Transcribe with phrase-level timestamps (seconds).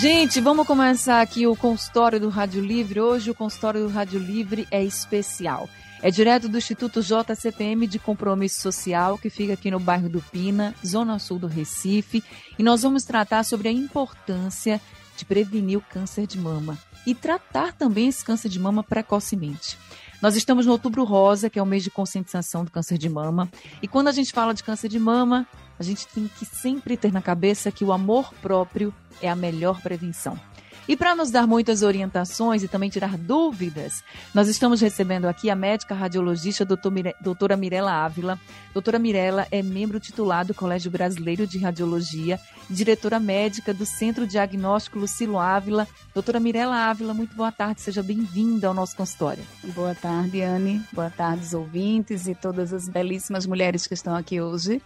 [0.00, 2.98] Gente, vamos começar aqui o consultório do Rádio Livre.
[2.98, 5.68] Hoje o consultório do Rádio Livre é especial.
[6.00, 10.74] É direto do Instituto JCPM de Compromisso Social, que fica aqui no bairro do Pina,
[10.82, 12.24] zona sul do Recife,
[12.58, 14.80] e nós vamos tratar sobre a importância
[15.18, 19.76] de prevenir o câncer de mama e tratar também esse câncer de mama precocemente.
[20.22, 23.50] Nós estamos no Outubro Rosa, que é o mês de conscientização do câncer de mama,
[23.82, 25.46] e quando a gente fala de câncer de mama,
[25.80, 29.80] a gente tem que sempre ter na cabeça que o amor próprio é a melhor
[29.80, 30.38] prevenção.
[30.86, 34.02] E para nos dar muitas orientações e também tirar dúvidas,
[34.34, 38.38] nós estamos recebendo aqui a médica radiologista doutora Mirela Ávila.
[38.74, 44.98] Doutora Mirela é membro titular do Colégio Brasileiro de Radiologia, diretora médica do Centro Diagnóstico
[44.98, 45.88] Lucilo Ávila.
[46.12, 49.44] Doutora Mirela Ávila, muito boa tarde, seja bem-vinda ao nosso consultório.
[49.74, 50.84] Boa tarde, Anne.
[50.92, 54.82] Boa tarde, os ouvintes e todas as belíssimas mulheres que estão aqui hoje.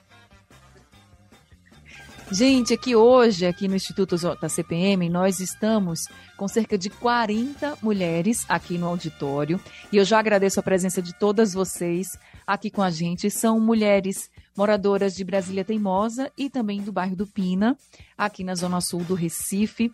[2.30, 6.08] Gente, aqui hoje, aqui no Instituto da CPM, nós estamos
[6.38, 9.60] com cerca de 40 mulheres aqui no auditório.
[9.92, 13.30] E eu já agradeço a presença de todas vocês aqui com a gente.
[13.30, 17.76] São mulheres moradoras de Brasília Teimosa e também do bairro do Pina,
[18.16, 19.92] aqui na Zona Sul do Recife.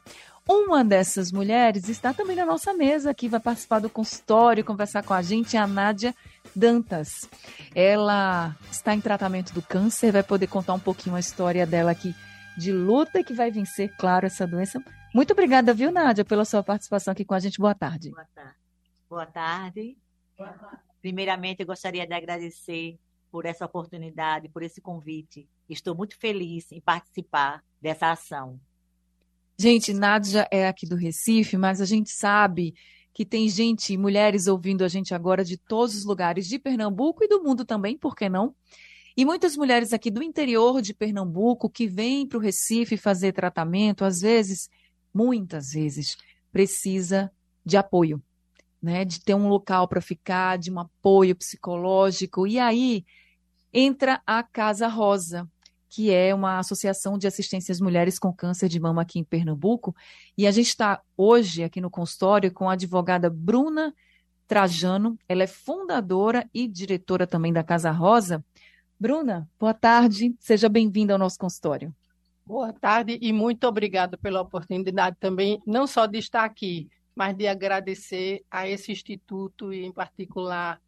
[0.48, 5.14] Uma dessas mulheres está também na nossa mesa aqui, vai participar do consultório, conversar com
[5.14, 6.14] a gente, é a Nádia
[6.55, 7.29] Dantas.
[7.75, 12.15] Ela está em tratamento do câncer, vai poder contar um pouquinho a história dela aqui
[12.57, 14.83] de luta que vai vencer, claro, essa doença.
[15.15, 17.59] Muito obrigada, viu, Nádia, pela sua participação aqui com a gente.
[17.59, 18.11] Boa tarde.
[18.11, 18.25] Boa
[19.27, 19.97] tarde.
[20.37, 20.79] Boa tarde.
[21.01, 22.98] Primeiramente, eu gostaria de agradecer
[23.31, 25.48] por essa oportunidade, por esse convite.
[25.69, 28.61] Estou muito feliz em participar dessa ação.
[29.58, 32.74] Gente, Nádia é aqui do Recife, mas a gente sabe
[33.13, 37.29] que tem gente, mulheres ouvindo a gente agora de todos os lugares de Pernambuco e
[37.29, 38.55] do mundo também, por que não?
[39.17, 44.05] E muitas mulheres aqui do interior de Pernambuco que vêm para o Recife fazer tratamento,
[44.05, 44.71] às vezes,
[45.13, 46.17] muitas vezes,
[46.53, 47.31] precisa
[47.65, 48.23] de apoio,
[48.81, 49.05] né?
[49.05, 52.47] De ter um local para ficar, de um apoio psicológico.
[52.47, 53.05] E aí
[53.73, 55.48] entra a Casa Rosa,
[55.90, 59.95] que é uma associação de assistência às mulheres com câncer de mama aqui em Pernambuco.
[60.39, 63.92] E a gente está hoje aqui no consultório com a advogada Bruna
[64.46, 65.18] Trajano.
[65.29, 68.42] Ela é fundadora e diretora também da Casa Rosa.
[68.98, 71.92] Bruna, boa tarde, seja bem-vinda ao nosso consultório.
[72.46, 77.48] Boa tarde e muito obrigada pela oportunidade também, não só de estar aqui, mas de
[77.48, 80.80] agradecer a esse instituto e, em particular,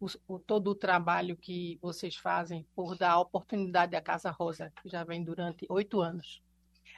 [0.00, 4.72] o, o, todo o trabalho que vocês fazem por dar a oportunidade à Casa Rosa,
[4.82, 6.42] que já vem durante oito anos.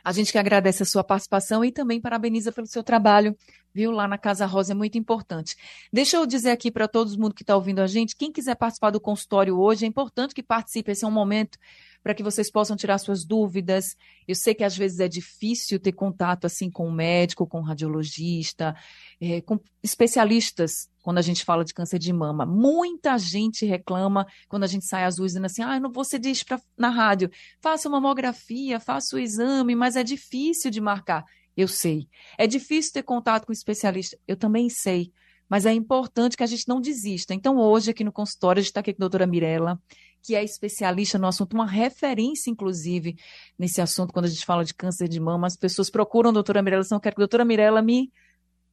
[0.03, 3.37] A gente que agradece a sua participação e também parabeniza pelo seu trabalho,
[3.72, 3.91] viu?
[3.91, 5.56] Lá na Casa Rosa é muito importante.
[5.93, 8.91] Deixa eu dizer aqui para todo mundo que está ouvindo a gente, quem quiser participar
[8.91, 10.93] do consultório hoje, é importante que participe.
[10.93, 11.59] Esse é um momento
[12.03, 13.97] para que vocês possam tirar suas dúvidas.
[14.27, 17.65] Eu sei que às vezes é difícil ter contato assim com o médico, com o
[17.65, 18.75] radiologista,
[19.21, 22.47] é, com especialistas quando a gente fala de câncer de mama.
[22.47, 26.60] Muita gente reclama quando a gente sai às ruas dizendo assim: ah, não diz pra,
[26.77, 31.25] na rádio, faça uma mamografia, faça o exame, mas é difícil de marcar.
[31.56, 32.09] Eu sei.
[32.39, 34.16] É difícil ter contato com especialista.
[34.27, 35.12] Eu também sei.
[35.49, 37.34] Mas é importante que a gente não desista.
[37.34, 39.81] Então, hoje, aqui no consultório, a gente está aqui com a doutora Mirella,
[40.23, 43.17] que é especialista no assunto, uma referência, inclusive,
[43.59, 45.47] nesse assunto, quando a gente fala de câncer de mama.
[45.47, 48.11] As pessoas procuram a doutora Mirella, não quero que a doutora Mirella me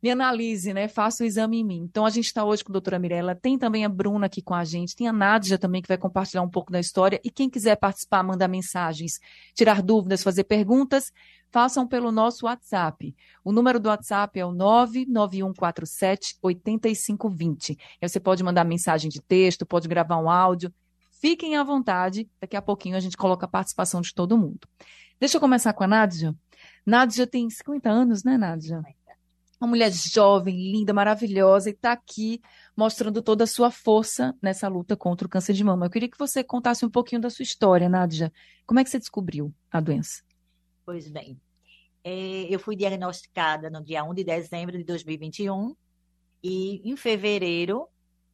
[0.01, 0.87] me analise, né?
[0.87, 1.81] Faça o exame em mim.
[1.89, 4.53] Então, a gente está hoje com a doutora Mirella, tem também a Bruna aqui com
[4.53, 7.19] a gente, tem a Nádia também, que vai compartilhar um pouco da história.
[7.23, 9.13] E quem quiser participar, mandar mensagens,
[9.55, 11.11] tirar dúvidas, fazer perguntas,
[11.51, 13.15] façam pelo nosso WhatsApp.
[13.43, 17.77] O número do WhatsApp é o 99147 8520.
[18.01, 20.71] Aí você pode mandar mensagem de texto, pode gravar um áudio.
[21.19, 24.59] Fiquem à vontade, daqui a pouquinho a gente coloca a participação de todo mundo.
[25.19, 26.35] Deixa eu começar com a Nádia.
[26.85, 28.81] Nádia tem 50 anos, né, Nádia?
[29.59, 32.39] uma mulher jovem, linda, maravilhosa, e está aqui
[32.75, 35.85] mostrando toda a sua força nessa luta contra o câncer de mama.
[35.85, 38.31] Eu queria que você contasse um pouquinho da sua história, Nádia.
[38.65, 40.21] Como é que você descobriu a doença?
[40.85, 41.39] Pois bem,
[42.03, 45.75] é, eu fui diagnosticada no dia 1 de dezembro de 2021
[46.43, 47.87] e em fevereiro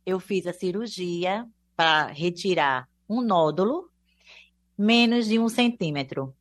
[0.05, 1.47] eu fiz a cirurgia
[1.83, 3.89] para retirar um nódulo
[4.77, 6.33] menos de um centímetro.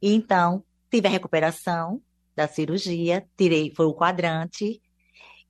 [0.00, 2.00] Então, tive a recuperação,
[2.36, 4.80] da cirurgia, tirei, foi o quadrante,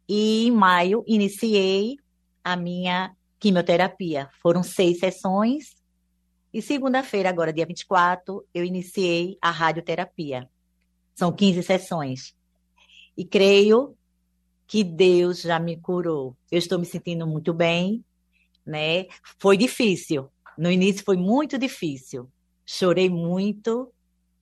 [0.08, 1.96] e em maio iniciei
[2.42, 4.30] a minha quimioterapia.
[4.40, 5.76] Foram seis sessões,
[6.50, 10.48] e segunda-feira, agora dia 24, eu iniciei a radioterapia.
[11.14, 12.34] São 15 sessões.
[13.14, 13.94] E creio
[14.66, 16.34] que Deus já me curou.
[16.50, 18.02] Eu estou me sentindo muito bem,
[18.64, 19.06] né?
[19.38, 20.28] Foi difícil.
[20.56, 22.28] No início foi muito difícil.
[22.64, 23.92] Chorei muito.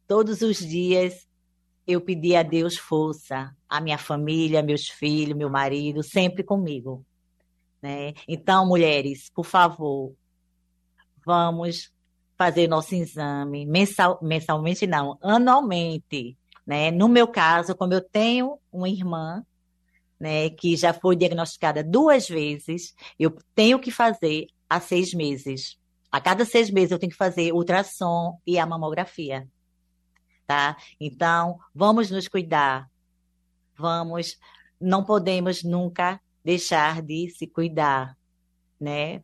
[0.06, 1.28] Todos os dias
[1.87, 7.05] eu pedi a Deus força, a minha família, meus filhos, meu marido, sempre comigo.
[7.82, 8.12] Né?
[8.28, 10.14] Então, mulheres, por favor,
[11.25, 11.93] vamos
[12.37, 16.37] fazer nosso exame mensal, mensalmente, não, anualmente.
[16.67, 16.90] Né?
[16.90, 19.44] No meu caso, como eu tenho uma irmã
[20.20, 25.78] né, que já foi diagnosticada duas vezes, eu tenho que fazer há seis meses.
[26.12, 29.49] A cada seis meses eu tenho que fazer ultrassom e a mamografia.
[30.46, 30.76] Tá?
[31.00, 32.90] Então, vamos nos cuidar.
[33.76, 34.38] Vamos,
[34.78, 38.17] não podemos nunca deixar de se cuidar,
[38.78, 39.22] né?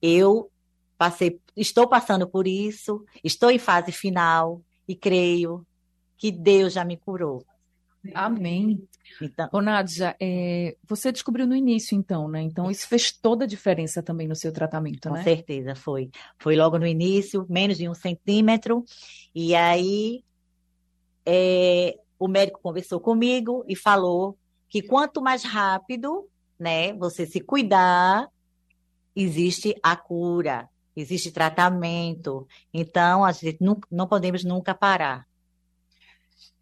[0.00, 0.50] Eu
[0.96, 5.66] passei, estou passando por isso, estou em fase final e creio
[6.16, 7.44] que Deus já me curou.
[8.14, 8.86] Amém.
[9.20, 12.42] Então, Ô, Nádia, é, você descobriu no início, então, né?
[12.42, 15.20] Então, isso fez toda a diferença também no seu tratamento, com né?
[15.20, 16.10] Com certeza, foi.
[16.38, 18.84] Foi logo no início, menos de um centímetro.
[19.34, 20.22] E aí,
[21.26, 26.28] é, o médico conversou comigo e falou que quanto mais rápido,
[26.58, 28.28] né, você se cuidar,
[29.14, 32.46] existe a cura, existe tratamento.
[32.72, 35.27] Então, a gente não, não podemos nunca parar.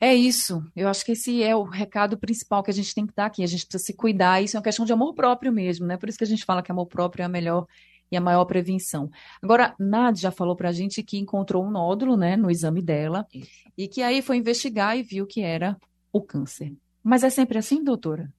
[0.00, 0.64] É isso.
[0.74, 3.42] Eu acho que esse é o recado principal que a gente tem que dar aqui.
[3.42, 4.42] A gente precisa se cuidar.
[4.42, 5.96] Isso é uma questão de amor próprio mesmo, né?
[5.96, 7.66] Por isso que a gente fala que amor próprio é a melhor
[8.10, 9.10] e a maior prevenção.
[9.42, 13.50] Agora, Nádia já falou pra gente que encontrou um nódulo, né, no exame dela, isso.
[13.76, 15.76] e que aí foi investigar e viu que era
[16.12, 16.72] o câncer.
[17.02, 18.32] Mas é sempre assim, doutora?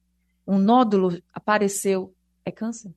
[0.46, 2.14] Um nódulo apareceu,
[2.44, 2.92] é câncer?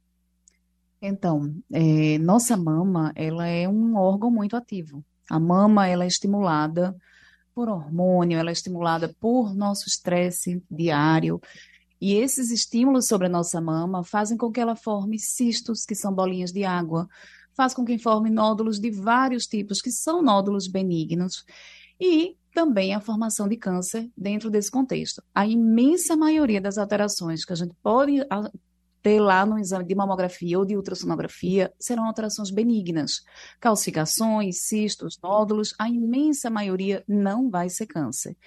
[1.01, 5.03] Então, é, nossa mama, ela é um órgão muito ativo.
[5.29, 6.95] A mama, ela é estimulada
[7.53, 11.39] por hormônio, ela é estimulada por nosso estresse diário.
[11.99, 16.13] E esses estímulos sobre a nossa mama fazem com que ela forme cistos, que são
[16.13, 17.07] bolinhas de água,
[17.55, 21.45] faz com que forme nódulos de vários tipos, que são nódulos benignos,
[21.99, 25.23] e também a formação de câncer dentro desse contexto.
[25.33, 28.25] A imensa maioria das alterações que a gente pode
[29.01, 33.23] ter lá no exame de mamografia ou de ultrassonografia serão alterações benignas.
[33.59, 38.37] Calcificações, cistos, nódulos, a imensa maioria não vai ser câncer.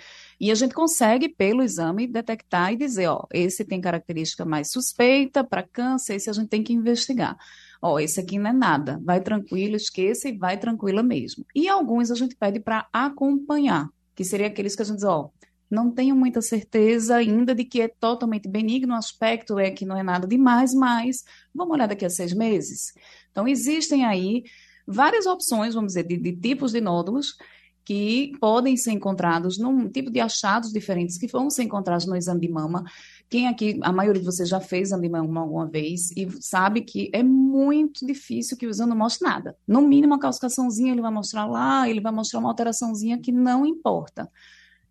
[0.41, 5.43] E a gente consegue, pelo exame, detectar e dizer, ó, esse tem característica mais suspeita
[5.43, 7.37] para câncer, esse a gente tem que investigar.
[7.83, 11.45] Ó, esse aqui não é nada, vai tranquilo, esqueça e vai tranquila mesmo.
[11.55, 15.31] E alguns a gente pede para acompanhar, que seria aqueles que a gente diz, ó,
[15.75, 19.97] não tenho muita certeza ainda de que é totalmente benigno, o aspecto é que não
[19.97, 21.25] é nada demais, mas
[21.55, 22.93] vamos olhar daqui a seis meses.
[23.31, 24.45] Então, existem aí
[24.87, 27.37] várias opções, vamos dizer, de, de tipos de nódulos
[27.85, 32.41] que podem ser encontrados num tipo de achados diferentes que vão ser encontrados no exame
[32.41, 32.83] de mama.
[33.29, 36.81] Quem aqui, a maioria de vocês já fez exame de mama alguma vez e sabe
[36.81, 39.57] que é muito difícil que o exame não mostre nada.
[39.67, 43.67] No mínimo, uma calcificaçãozinha ele vai mostrar lá, ele vai mostrar uma alteraçãozinha que não
[43.67, 44.31] importa.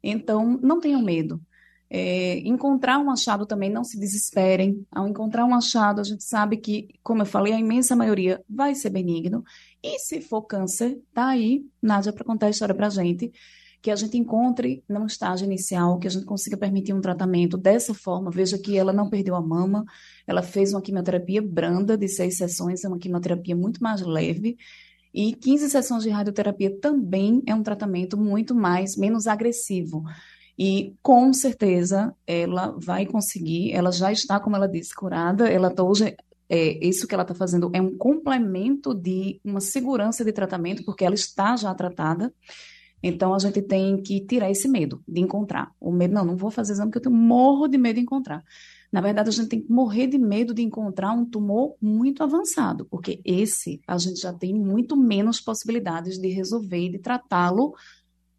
[0.04, 1.42] Então, não tenham medo.
[1.90, 4.86] É, encontrar um achado também, não se desesperem.
[4.92, 8.76] Ao encontrar um achado, a gente sabe que, como eu falei, a imensa maioria vai
[8.76, 9.44] ser benigno.
[9.82, 13.32] E se for câncer, tá aí, Nádia, para contar a história para a gente,
[13.84, 17.94] que a gente encontre num estágio inicial, que a gente consiga permitir um tratamento dessa
[17.94, 18.32] forma.
[18.32, 19.84] Veja que ela não perdeu a mama,
[20.26, 24.58] ela fez uma quimioterapia branda de seis sessões, é uma quimioterapia muito mais leve,
[25.14, 30.04] e 15 sessões de radioterapia também é um tratamento muito mais, menos agressivo.
[30.58, 35.48] E com certeza ela vai conseguir, ela já está, como ela disse, curada.
[35.48, 36.16] Ela tá hoje,
[36.50, 41.06] é, isso que ela está fazendo é um complemento de uma segurança de tratamento, porque
[41.06, 42.34] ela está já tratada.
[43.02, 45.72] Então a gente tem que tirar esse medo de encontrar.
[45.80, 48.44] O medo, não, não vou fazer exame porque eu tenho morro de medo de encontrar.
[48.94, 52.86] Na verdade, a gente tem que morrer de medo de encontrar um tumor muito avançado,
[52.86, 57.74] porque esse a gente já tem muito menos possibilidades de resolver e de tratá-lo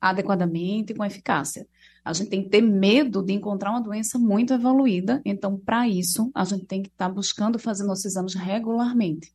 [0.00, 1.66] adequadamente e com eficácia.
[2.04, 6.30] A gente tem que ter medo de encontrar uma doença muito evoluída, então, para isso,
[6.32, 9.32] a gente tem que estar tá buscando fazer nossos exames regularmente.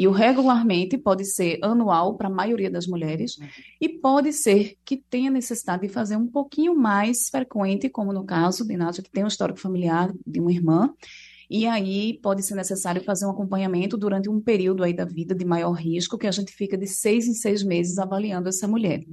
[0.00, 3.46] E o regularmente pode ser anual para a maioria das mulheres uhum.
[3.78, 8.66] e pode ser que tenha necessidade de fazer um pouquinho mais frequente, como no caso
[8.66, 10.90] de Nádia, que tem um histórico familiar de uma irmã,
[11.50, 15.44] e aí pode ser necessário fazer um acompanhamento durante um período aí da vida de
[15.44, 19.04] maior risco, que a gente fica de seis em seis meses avaliando essa mulher.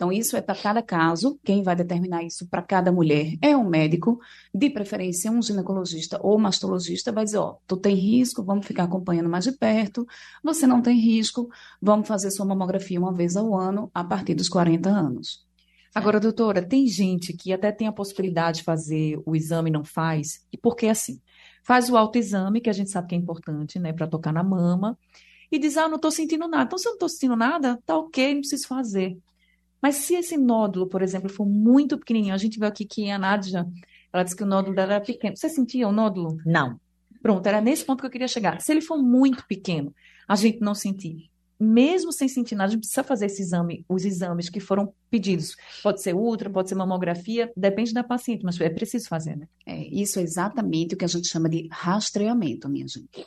[0.00, 3.68] Então, isso é para cada caso, quem vai determinar isso para cada mulher é um
[3.68, 4.18] médico,
[4.54, 9.28] de preferência um ginecologista ou mastologista, vai dizer, ó, tu tem risco, vamos ficar acompanhando
[9.28, 10.06] mais de perto,
[10.42, 11.50] você não tem risco,
[11.82, 15.46] vamos fazer sua mamografia uma vez ao ano, a partir dos 40 anos.
[15.94, 19.84] Agora, doutora, tem gente que até tem a possibilidade de fazer o exame e não
[19.84, 21.20] faz, e por que assim?
[21.62, 24.98] Faz o autoexame, que a gente sabe que é importante, né, para tocar na mama,
[25.52, 26.64] e diz, ah, não estou sentindo nada.
[26.64, 29.18] Então, se eu não estou sentindo nada, tá ok, não preciso fazer.
[29.82, 33.18] Mas se esse nódulo, por exemplo, for muito pequenininho, a gente viu aqui que a
[33.18, 33.66] Nádia,
[34.12, 35.36] ela disse que o nódulo dela era pequeno.
[35.36, 36.38] Você sentia o nódulo?
[36.44, 36.78] Não.
[37.22, 38.60] Pronto, era nesse ponto que eu queria chegar.
[38.60, 39.94] Se ele for muito pequeno,
[40.26, 41.30] a gente não sentir.
[41.58, 45.54] Mesmo sem sentir nada, a gente precisa fazer esse exame, os exames que foram pedidos.
[45.82, 49.46] Pode ser ultra, pode ser mamografia, depende da paciente, mas é preciso fazer, né?
[49.66, 53.26] É, isso é exatamente o que a gente chama de rastreamento, minha gente.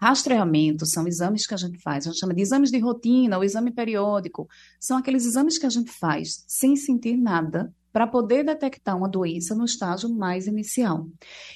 [0.00, 3.44] Rastreamento são exames que a gente faz, a gente chama de exames de rotina ou
[3.44, 4.48] exame periódico.
[4.80, 9.54] São aqueles exames que a gente faz sem sentir nada para poder detectar uma doença
[9.54, 11.06] no estágio mais inicial.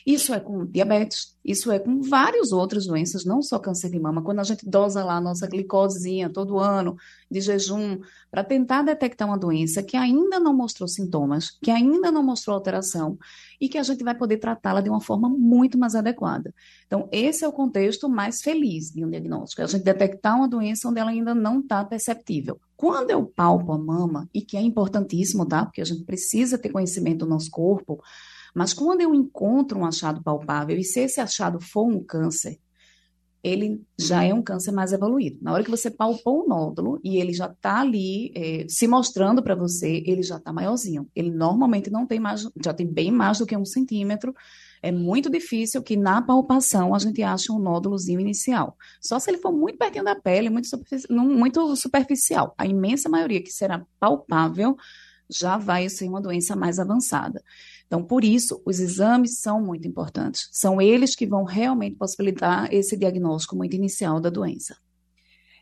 [0.06, 4.22] Isso é com diabetes, isso é com várias outras doenças, não só câncer de mama.
[4.22, 6.96] Quando a gente dosa lá a nossa glicosezinha todo ano,
[7.28, 7.98] de jejum,
[8.30, 13.18] para tentar detectar uma doença que ainda não mostrou sintomas, que ainda não mostrou alteração,
[13.60, 16.54] e que a gente vai poder tratá-la de uma forma muito mais adequada.
[16.86, 20.46] Então, esse é o contexto mais feliz de um diagnóstico, é a gente detectar uma
[20.46, 22.60] doença onde ela ainda não está perceptível.
[22.76, 25.64] Quando eu palpo a mama, e que é importantíssimo, tá?
[25.64, 26.27] Porque a gente precisa
[26.58, 28.02] ter conhecimento do nosso corpo,
[28.54, 32.58] mas quando eu encontro um achado palpável, e se esse achado for um câncer,
[33.42, 35.38] ele já é um câncer mais evoluído.
[35.40, 39.42] Na hora que você palpou o nódulo e ele já está ali é, se mostrando
[39.42, 41.08] para você, ele já está maiorzinho.
[41.14, 44.34] Ele normalmente não tem mais, já tem bem mais do que um centímetro,
[44.82, 48.76] é muito difícil que na palpação a gente ache um nódulozinho inicial.
[49.00, 52.54] Só se ele for muito pertinho da pele, muito, superfici muito superficial.
[52.56, 54.76] A imensa maioria que será palpável
[55.30, 57.42] já vai ser uma doença mais avançada.
[57.86, 60.48] Então, por isso, os exames são muito importantes.
[60.52, 64.76] São eles que vão realmente possibilitar esse diagnóstico muito inicial da doença.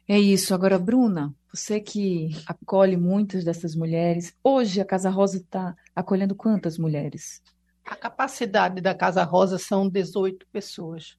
[0.08, 0.54] É isso.
[0.54, 6.78] Agora, Bruna, você que acolhe muitas dessas mulheres, hoje a Casa Rosa está acolhendo quantas
[6.78, 7.42] mulheres?
[7.84, 11.16] A capacidade da Casa Rosa são 18 pessoas.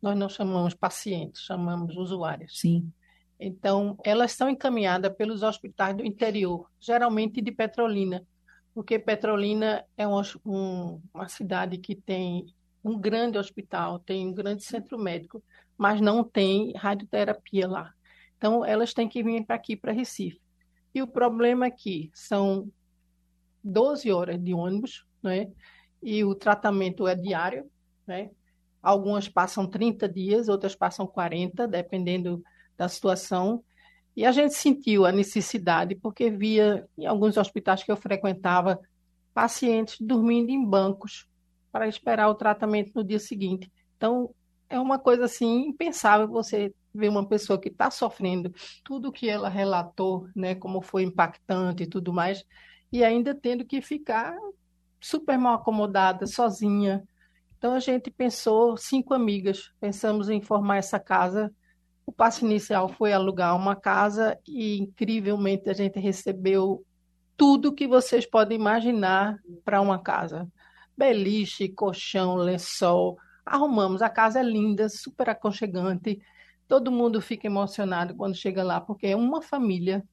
[0.00, 2.60] Nós não chamamos pacientes, chamamos usuários.
[2.60, 2.92] Sim.
[3.38, 8.24] Então, elas são encaminhadas pelos hospitais do interior, geralmente de Petrolina,
[8.72, 12.46] porque Petrolina é um, um, uma cidade que tem
[12.82, 15.42] um grande hospital, tem um grande centro médico,
[15.76, 17.92] mas não tem radioterapia lá.
[18.36, 20.40] Então, elas têm que vir para aqui, para Recife.
[20.94, 22.70] E o problema é que são
[23.62, 25.50] 12 horas de ônibus, né?
[26.04, 27.68] e o tratamento é diário,
[28.06, 28.30] né?
[28.82, 32.44] Algumas passam 30 dias, outras passam 40, dependendo
[32.76, 33.62] da situação.
[34.16, 38.80] E a gente sentiu a necessidade, porque via em alguns hospitais que eu frequentava
[39.32, 41.26] pacientes dormindo em bancos
[41.72, 43.70] para esperar o tratamento no dia seguinte.
[43.96, 44.32] Então,
[44.68, 48.54] é uma coisa assim impensável você ver uma pessoa que está sofrendo
[48.84, 52.44] tudo que ela relatou, né, como foi impactante e tudo mais,
[52.92, 54.36] e ainda tendo que ficar
[55.00, 57.02] super mal acomodada, sozinha.
[57.58, 61.52] Então a gente pensou, cinco amigas, pensamos em formar essa casa.
[62.06, 66.84] O passo inicial foi alugar uma casa e incrivelmente a gente recebeu
[67.36, 70.48] tudo que vocês podem imaginar para uma casa.
[70.96, 73.18] Beliche, colchão, lençol.
[73.44, 76.20] Arrumamos, a casa é linda, super aconchegante.
[76.68, 80.04] Todo mundo fica emocionado quando chega lá, porque é uma família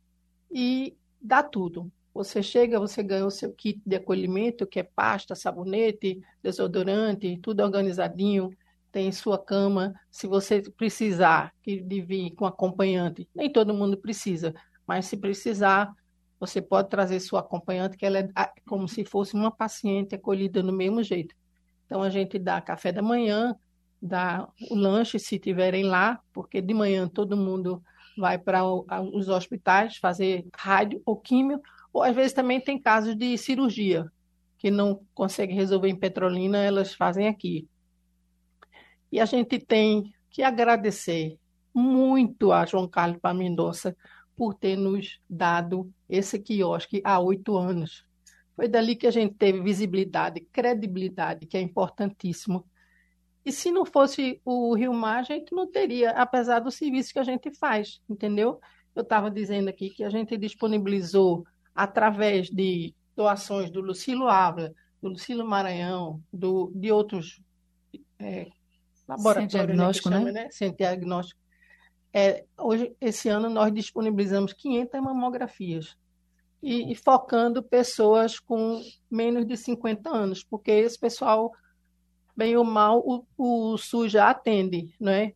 [0.51, 1.91] e dá tudo.
[2.13, 7.63] Você chega, você ganha o seu kit de acolhimento, que é pasta, sabonete, desodorante, tudo
[7.63, 8.50] organizadinho,
[8.91, 9.93] tem sua cama.
[10.10, 14.53] Se você precisar de vir com acompanhante, nem todo mundo precisa,
[14.86, 15.93] mas se precisar,
[16.39, 18.29] você pode trazer sua acompanhante, que ela é
[18.67, 21.36] como se fosse uma paciente acolhida do mesmo jeito.
[21.86, 23.55] Então a gente dá café da manhã,
[24.01, 27.81] dá o lanche se tiverem lá, porque de manhã todo mundo
[28.17, 31.62] vai para os hospitais fazer rádio ou químio,
[31.93, 34.05] ou às vezes também tem casos de cirurgia,
[34.57, 37.67] que não conseguem resolver em Petrolina, elas fazem aqui.
[39.12, 41.38] E a gente tem que agradecer
[41.74, 43.96] muito a João Carlos Mendonça
[44.36, 48.06] por ter nos dado esse quiosque há oito anos.
[48.56, 52.65] Foi dali que a gente teve visibilidade, credibilidade, que é importantíssimo.
[53.46, 57.20] E se não fosse o Rio Mar, a gente não teria, apesar do serviço que
[57.20, 58.60] a gente faz, entendeu?
[58.96, 65.10] Eu estava dizendo aqui que a gente disponibilizou através de doações do Lucilo Ávila, do
[65.10, 67.41] Lucilo Maranhão, do, de outros
[68.20, 68.48] é,
[69.12, 69.51] laboratórios.
[69.51, 70.18] Sem diagnóstico, né?
[70.18, 70.48] Chama, né?
[70.51, 71.39] Sem diagnóstico.
[72.13, 75.96] É, hoje, esse ano, nós disponibilizamos 500 mamografias.
[76.62, 81.51] e, e, focando pessoas com menos de 50 anos, porque esse pessoal,
[82.38, 85.34] bem ou mal, o, o SUS já atende, não é?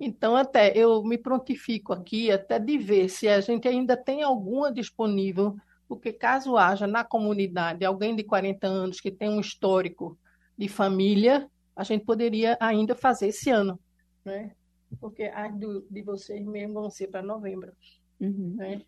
[0.00, 4.72] Então, até eu me prontifico aqui até de ver se a gente ainda tem alguma
[4.72, 10.18] disponível, porque caso haja na comunidade alguém de 40 anos que tem um histórico
[10.58, 13.78] de família, a gente poderia ainda fazer esse ano,
[14.24, 14.52] né?
[15.00, 17.72] Porque as do, de vocês mesmo vão ser para novembro.
[18.20, 18.54] Uhum.
[18.56, 18.82] Né?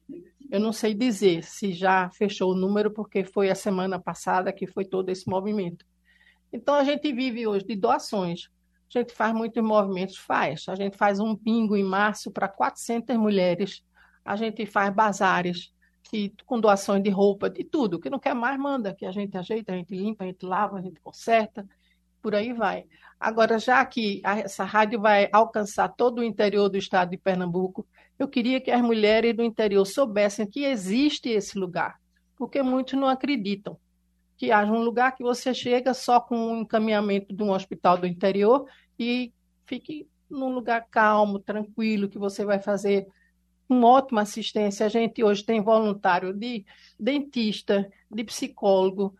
[0.51, 4.67] Eu não sei dizer se já fechou o número, porque foi a semana passada que
[4.67, 5.85] foi todo esse movimento.
[6.53, 8.49] Então, a gente vive hoje de doações.
[8.95, 10.69] A gente faz muitos movimentos, faz.
[10.69, 13.83] A gente faz um bingo em março para 400 mulheres.
[14.25, 15.73] A gente faz bazares
[16.05, 17.99] que, com doações de roupa, de tudo.
[17.99, 18.95] Que não quer mais, manda.
[18.95, 21.69] Que a gente ajeita, a gente limpa, a gente lava, a gente conserta.
[22.23, 22.85] Por aí vai.
[23.19, 27.87] Agora, já que essa rádio vai alcançar todo o interior do estado de Pernambuco,
[28.19, 31.99] eu queria que as mulheres do interior soubessem que existe esse lugar,
[32.37, 33.79] porque muitos não acreditam
[34.37, 38.07] que haja um lugar que você chega só com um encaminhamento de um hospital do
[38.07, 38.67] interior
[38.99, 39.33] e
[39.65, 43.07] fique num lugar calmo, tranquilo, que você vai fazer
[43.69, 44.85] uma ótima assistência.
[44.85, 46.67] A gente hoje tem voluntário de
[46.99, 49.15] dentista, de psicólogo.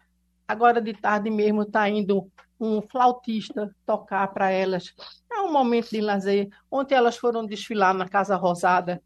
[0.47, 4.95] Agora de tarde mesmo está indo um flautista tocar para elas.
[5.31, 6.49] É um momento de lazer.
[6.71, 9.03] Ontem elas foram desfilar na Casa Rosada.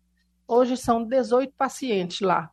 [0.46, 2.50] Hoje são 18 pacientes lá.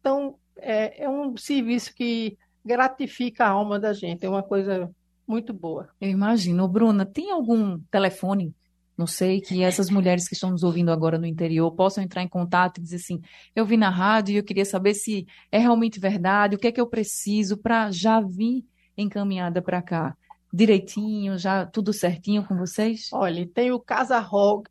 [0.00, 4.90] Então, é, é um serviço que gratifica a alma da gente, é uma coisa
[5.26, 5.88] muito boa.
[6.00, 6.66] Eu imagino.
[6.68, 8.54] Bruna, tem algum telefone,
[8.96, 12.28] não sei, que essas mulheres que estão nos ouvindo agora no interior possam entrar em
[12.28, 13.20] contato e dizer assim:
[13.54, 16.72] eu vi na rádio e eu queria saber se é realmente verdade, o que é
[16.72, 18.64] que eu preciso para já vir
[18.96, 20.16] encaminhada para cá?
[20.54, 23.08] Direitinho, já tudo certinho com vocês?
[23.12, 24.62] Olha, tem o casarosa.ong,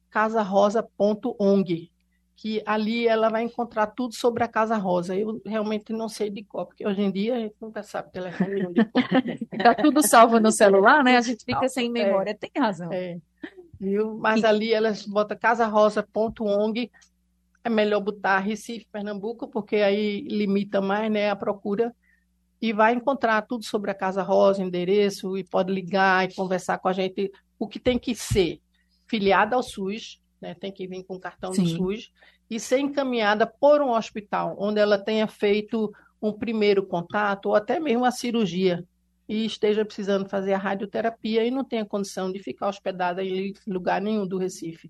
[2.38, 5.14] que ali ela vai encontrar tudo sobre a Casa Rosa.
[5.14, 8.64] Eu realmente não sei de qual, porque hoje em dia a gente nunca sabe telefone.
[9.52, 11.18] Está tudo salvo no celular, né?
[11.18, 12.32] A gente fica sem memória.
[12.32, 12.90] É, Tem razão.
[12.94, 13.18] É.
[13.78, 14.18] Viu?
[14.20, 14.46] Mas e...
[14.46, 16.90] ali elas botam casarosa.ong,
[17.62, 21.94] é melhor botar Recife, Pernambuco, porque aí limita mais né, a procura
[22.64, 26.88] e vai encontrar tudo sobre a Casa Rosa, endereço, e pode ligar e conversar com
[26.88, 28.62] a gente o que tem que ser
[29.06, 31.64] filiada ao SUS, né, tem que vir com cartão Sim.
[31.64, 32.10] do SUS,
[32.50, 37.82] e ser encaminhada por um hospital, onde ela tenha feito um primeiro contato ou até
[37.82, 38.88] mesmo a cirurgia
[39.28, 44.02] e esteja precisando fazer a radioterapia e não tenha condição de ficar hospedada em lugar
[44.02, 44.90] nenhum do Recife.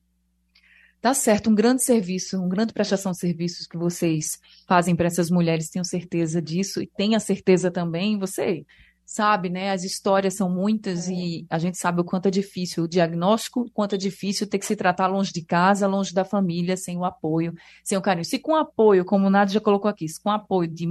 [1.03, 5.29] Tá certo, um grande serviço, uma grande prestação de serviços que vocês fazem para essas
[5.29, 8.65] mulheres, tenho certeza disso, e tenha certeza também, você
[9.05, 9.71] sabe, né?
[9.71, 11.11] As histórias são muitas é.
[11.11, 14.57] e a gente sabe o quanto é difícil o diagnóstico, o quanto é difícil ter
[14.57, 18.23] que se tratar longe de casa, longe da família, sem o apoio, sem o carinho.
[18.23, 20.87] Se com apoio, como o Nádia já colocou aqui, se com apoio de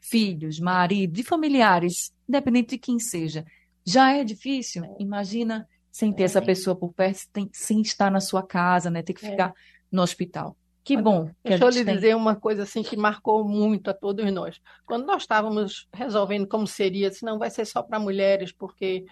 [0.00, 3.44] filhos, marido, de familiares, independente de quem seja,
[3.84, 4.88] já é difícil, é.
[4.98, 6.26] imagina sem ter é.
[6.26, 9.02] essa pessoa por perto, sem, sem estar na sua casa, né?
[9.02, 9.30] Ter que é.
[9.30, 9.54] ficar
[9.90, 10.56] no hospital.
[10.82, 11.26] Que bom.
[11.44, 11.94] Que Deixa eu lhe tem.
[11.94, 14.60] dizer uma coisa assim que marcou muito a todos nós.
[14.86, 19.04] Quando nós estávamos resolvendo como seria, se não vai ser só para mulheres, porque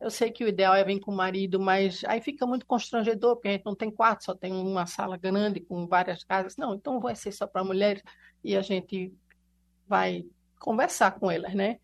[0.00, 3.34] eu sei que o ideal é vir com o marido, mas aí fica muito constrangedor,
[3.34, 6.56] porque a gente não tem quarto, só tem uma sala grande com várias casas.
[6.56, 8.02] Não, então vai ser só para mulheres
[8.44, 9.12] e a gente
[9.86, 10.24] vai
[10.60, 11.78] conversar com elas, né?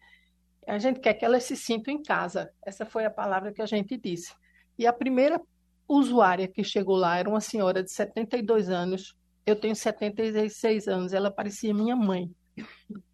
[0.66, 2.50] A gente quer que elas se sintam em casa.
[2.64, 4.35] Essa foi a palavra que a gente disse.
[4.79, 5.40] E a primeira
[5.88, 9.14] usuária que chegou lá era uma senhora de 72 anos,
[9.46, 12.31] eu tenho 76 anos, ela parecia minha mãe,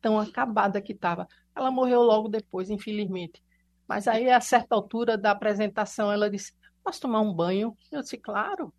[0.01, 1.27] tão acabada que estava.
[1.55, 3.43] Ela morreu logo depois, infelizmente.
[3.89, 6.53] Mas aí, a certa altura da apresentação, ela disse:
[6.85, 7.77] Posso tomar um banho?
[7.91, 8.73] Eu disse: Claro.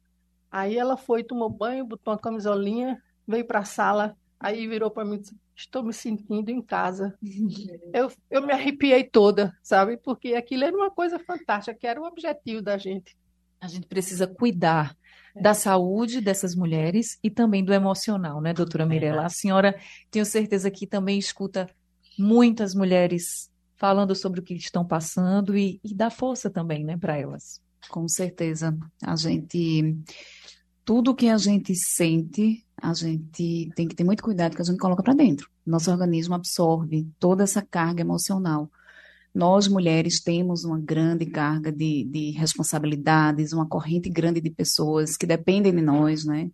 [0.49, 5.05] Aí ela foi, tomou banho, botou uma camisolinha, veio para a sala, aí virou para
[5.05, 7.15] mim e disse: Estou me sentindo em casa.
[7.93, 9.97] eu, eu me arrepiei toda, sabe?
[9.97, 13.15] Porque aquilo era uma coisa fantástica, que era o objetivo da gente.
[13.59, 14.97] A gente precisa cuidar
[15.39, 19.25] da saúde dessas mulheres e também do emocional, né, doutora Mirella?
[19.25, 21.69] A senhora, tenho certeza que também escuta
[22.17, 27.17] muitas mulheres falando sobre o que estão passando e, e dá força também, né, para
[27.17, 27.61] elas.
[27.89, 28.77] Com certeza.
[29.03, 29.97] A gente.
[30.83, 34.79] Tudo que a gente sente, a gente tem que ter muito cuidado que a gente
[34.79, 35.49] coloca para dentro.
[35.65, 38.69] Nosso organismo absorve toda essa carga emocional.
[39.33, 45.25] Nós, mulheres, temos uma grande carga de, de responsabilidades, uma corrente grande de pessoas que
[45.25, 46.49] dependem de nós, né?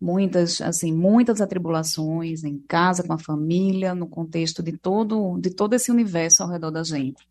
[0.00, 5.74] Muitas, assim, muitas atribulações em casa, com a família, no contexto de todo, de todo
[5.74, 7.26] esse universo ao redor da gente.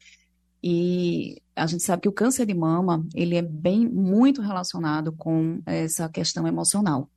[0.63, 5.61] E a gente sabe que o câncer de mama, ele é bem, muito relacionado com
[5.65, 7.09] essa questão emocional.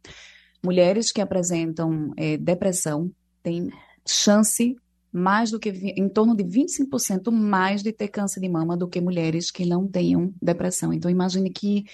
[0.65, 3.11] Mulheres que apresentam é, depressão
[3.43, 3.71] têm
[4.07, 4.77] chance
[5.13, 9.01] mais do que em torno de 25% mais de ter câncer de mama do que
[9.01, 10.93] mulheres que não tenham depressão.
[10.93, 11.85] Então, imagine que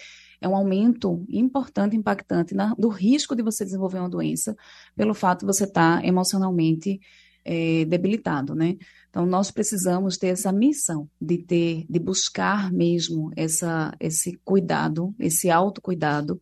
[0.41, 4.57] é um aumento importante, impactante na, do risco de você desenvolver uma doença
[4.95, 7.01] pelo fato de você estar tá emocionalmente
[7.45, 8.77] é, debilitado, né?
[9.09, 15.51] Então, nós precisamos ter essa missão de ter, de buscar mesmo essa, esse cuidado, esse
[15.51, 16.41] autocuidado,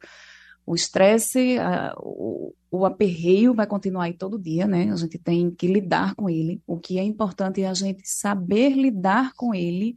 [0.67, 1.57] o estresse,
[1.99, 4.91] o, o aperreio vai continuar aí todo dia, né?
[4.91, 6.61] A gente tem que lidar com ele.
[6.67, 9.97] O que é importante é a gente saber lidar com ele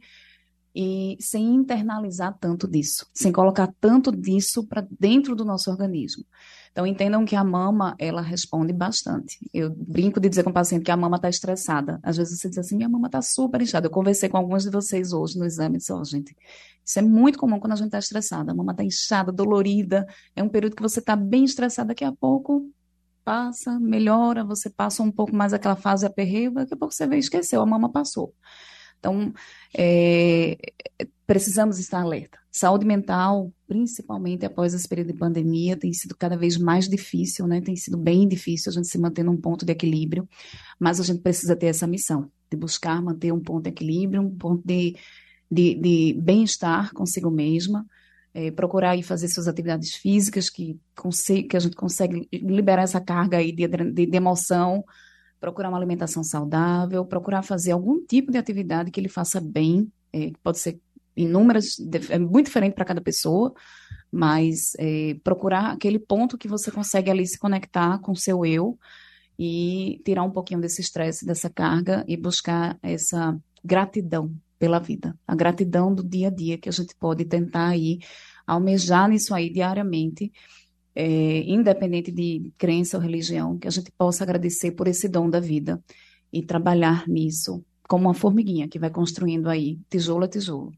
[0.74, 6.24] e sem internalizar tanto disso, sem colocar tanto disso para dentro do nosso organismo.
[6.72, 9.38] Então, entendam que a mama, ela responde bastante.
[9.52, 11.98] Eu brinco de dizer com o paciente que a mama está estressada.
[12.00, 13.88] Às vezes você diz assim, minha mama está super inchada.
[13.88, 16.36] Eu conversei com alguns de vocês hoje no exame disse, oh, gente,
[16.84, 18.52] isso é muito comum quando a gente está estressada.
[18.52, 20.06] A mama está inchada, dolorida.
[20.36, 21.88] É um período que você está bem estressada.
[21.88, 22.70] Daqui a pouco
[23.24, 27.18] passa, melhora, você passa um pouco mais aquela fase aperreio, daqui a pouco você vê,
[27.18, 28.34] esqueceu, a mama passou.
[29.00, 29.32] Então,
[29.76, 30.56] é,
[31.26, 32.38] precisamos estar alerta.
[32.52, 37.60] Saúde mental, principalmente após esse período de pandemia, tem sido cada vez mais difícil, né?
[37.60, 40.28] Tem sido bem difícil a gente se manter num ponto de equilíbrio,
[40.78, 44.36] mas a gente precisa ter essa missão de buscar manter um ponto de equilíbrio, um
[44.36, 44.96] ponto de,
[45.50, 47.86] de, de bem-estar consigo mesma,
[48.34, 50.78] é, procurar ir fazer suas atividades físicas que,
[51.48, 54.84] que a gente consegue liberar essa carga aí de, de, de emoção,
[55.40, 60.32] procurar uma alimentação saudável, procurar fazer algum tipo de atividade que lhe faça bem, é,
[60.42, 60.78] pode ser
[61.16, 61.76] inúmeras,
[62.10, 63.52] é muito diferente para cada pessoa,
[64.12, 68.78] mas é, procurar aquele ponto que você consegue ali se conectar com o seu eu
[69.38, 75.34] e tirar um pouquinho desse estresse, dessa carga e buscar essa gratidão pela vida, a
[75.34, 77.98] gratidão do dia a dia que a gente pode tentar aí
[78.46, 80.30] almejar nisso aí diariamente
[80.94, 85.40] é, independente de crença ou religião, que a gente possa agradecer por esse dom da
[85.40, 85.82] vida
[86.32, 90.72] e trabalhar nisso como uma formiguinha que vai construindo aí, tijolo a tijolo.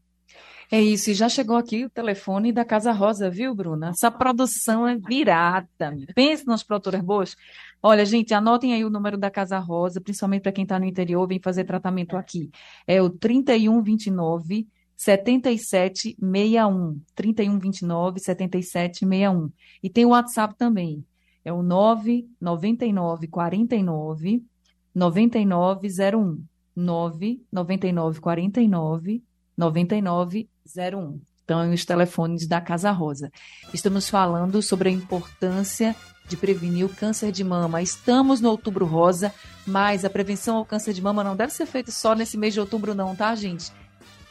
[0.71, 3.89] É isso, e já chegou aqui o telefone da Casa Rosa, viu, Bruna?
[3.89, 5.69] Essa produção é virada.
[6.15, 7.35] Pense nas produtoras boas.
[7.81, 11.27] Olha, gente, anotem aí o número da Casa Rosa, principalmente para quem está no interior,
[11.27, 12.49] vem fazer tratamento aqui.
[12.87, 14.67] É o 3129
[15.03, 19.51] 7761, 3129 7761.
[19.81, 21.03] E tem o WhatsApp também,
[21.43, 24.41] é o 999 49
[24.95, 29.23] 9901, 999 49
[29.57, 31.21] 9901.
[31.43, 33.29] Então, os telefones da Casa Rosa.
[33.73, 35.93] Estamos falando sobre a importância
[36.29, 37.81] de prevenir o câncer de mama.
[37.81, 39.33] Estamos no Outubro Rosa,
[39.67, 42.61] mas a prevenção ao câncer de mama não deve ser feita só nesse mês de
[42.61, 43.69] outubro, não, tá, gente?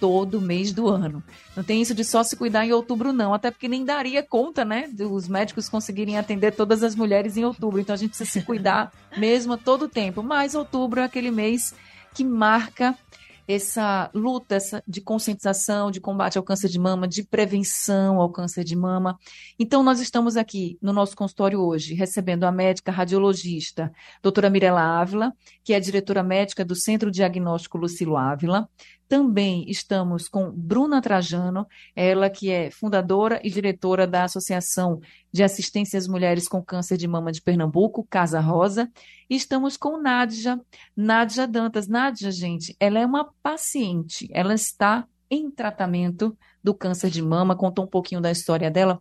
[0.02, 1.22] Todo mês do ano.
[1.54, 4.64] Não tem isso de só se cuidar em outubro, não, até porque nem daria conta,
[4.64, 7.78] né, dos médicos conseguirem atender todas as mulheres em outubro.
[7.78, 10.20] Então a gente precisa se cuidar mesmo a todo tempo.
[10.20, 11.72] Mas outubro é aquele mês
[12.12, 12.98] que marca
[13.46, 18.64] essa luta essa de conscientização, de combate ao câncer de mama, de prevenção ao câncer
[18.64, 19.18] de mama.
[19.58, 25.32] Então, nós estamos aqui no nosso consultório hoje, recebendo a médica radiologista, doutora Mirela Ávila,
[25.64, 28.68] que é diretora médica do Centro Diagnóstico Lucilo Ávila.
[29.12, 35.98] Também estamos com Bruna Trajano, ela que é fundadora e diretora da Associação de Assistência
[35.98, 38.90] às Mulheres com Câncer de Mama de Pernambuco, Casa Rosa.
[39.28, 40.58] E estamos com Nádia,
[40.96, 41.88] Nádia Dantas.
[41.88, 47.84] Nádia, gente, ela é uma paciente, ela está em tratamento do câncer de mama, contou
[47.84, 48.98] um pouquinho da história dela.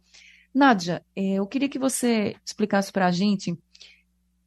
[0.54, 3.58] Nádia, eh, eu queria que você explicasse para a gente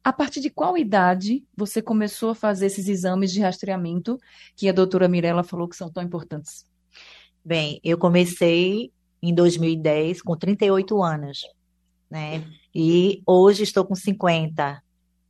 [0.05, 4.19] a partir de qual idade você começou a fazer esses exames de rastreamento
[4.55, 6.63] que a doutora Mirella falou que são tão importantes?
[7.43, 11.41] Bem, eu comecei em 2010 com 38 anos,
[12.07, 12.45] né?
[12.73, 14.79] E hoje estou com 50.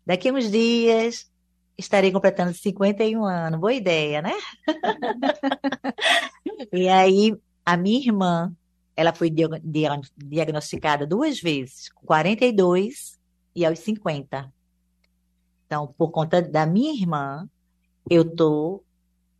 [0.05, 1.31] Daqui uns dias
[1.77, 3.57] estarei completando 51 anos.
[3.57, 4.33] Boa ideia, né?
[6.73, 7.33] e aí,
[7.65, 8.53] a minha irmã,
[8.93, 13.17] ela foi diagnosticada duas vezes, com 42
[13.55, 14.53] e aos 50.
[15.75, 17.49] Então, por conta da minha irmã,
[18.09, 18.85] eu estou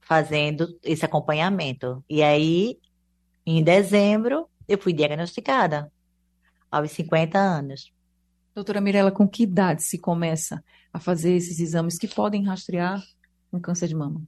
[0.01, 2.03] fazendo esse acompanhamento.
[2.09, 2.77] E aí,
[3.45, 5.89] em dezembro, eu fui diagnosticada,
[6.69, 7.93] aos 50 anos.
[8.53, 13.01] Doutora Mirella, com que idade se começa a fazer esses exames que podem rastrear
[13.53, 14.21] um câncer de mama?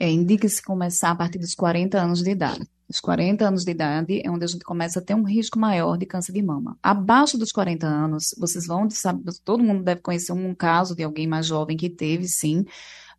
[0.00, 2.68] É, Indica-se começar a partir dos 40 anos de idade.
[2.90, 5.96] Os 40 anos de idade é onde a gente começa a ter um risco maior
[5.96, 6.76] de câncer de mama.
[6.82, 11.24] Abaixo dos 40 anos, vocês vão, sabe, todo mundo deve conhecer um caso de alguém
[11.24, 12.64] mais jovem que teve, sim,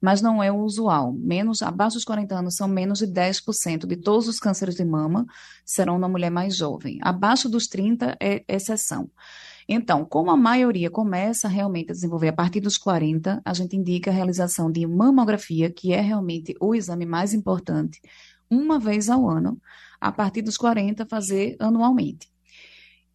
[0.02, 1.14] mas não é o usual.
[1.14, 5.26] Menos, abaixo dos 40 anos são menos de 10% de todos os cânceres de mama
[5.64, 7.00] serão na mulher mais jovem.
[7.02, 9.10] Abaixo dos 30 é exceção.
[9.70, 14.12] Então, como a maioria começa realmente a desenvolver a partir dos 40, a gente indica
[14.12, 18.02] a realização de mamografia, que é realmente o exame mais importante,
[18.52, 19.60] uma vez ao ano,
[20.00, 22.30] a partir dos 40, fazer anualmente.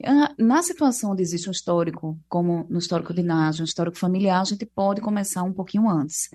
[0.04, 4.40] Ah, na situação onde existe um histórico, como no histórico de NAS, um histórico familiar,
[4.40, 6.28] a gente pode começar um pouquinho antes.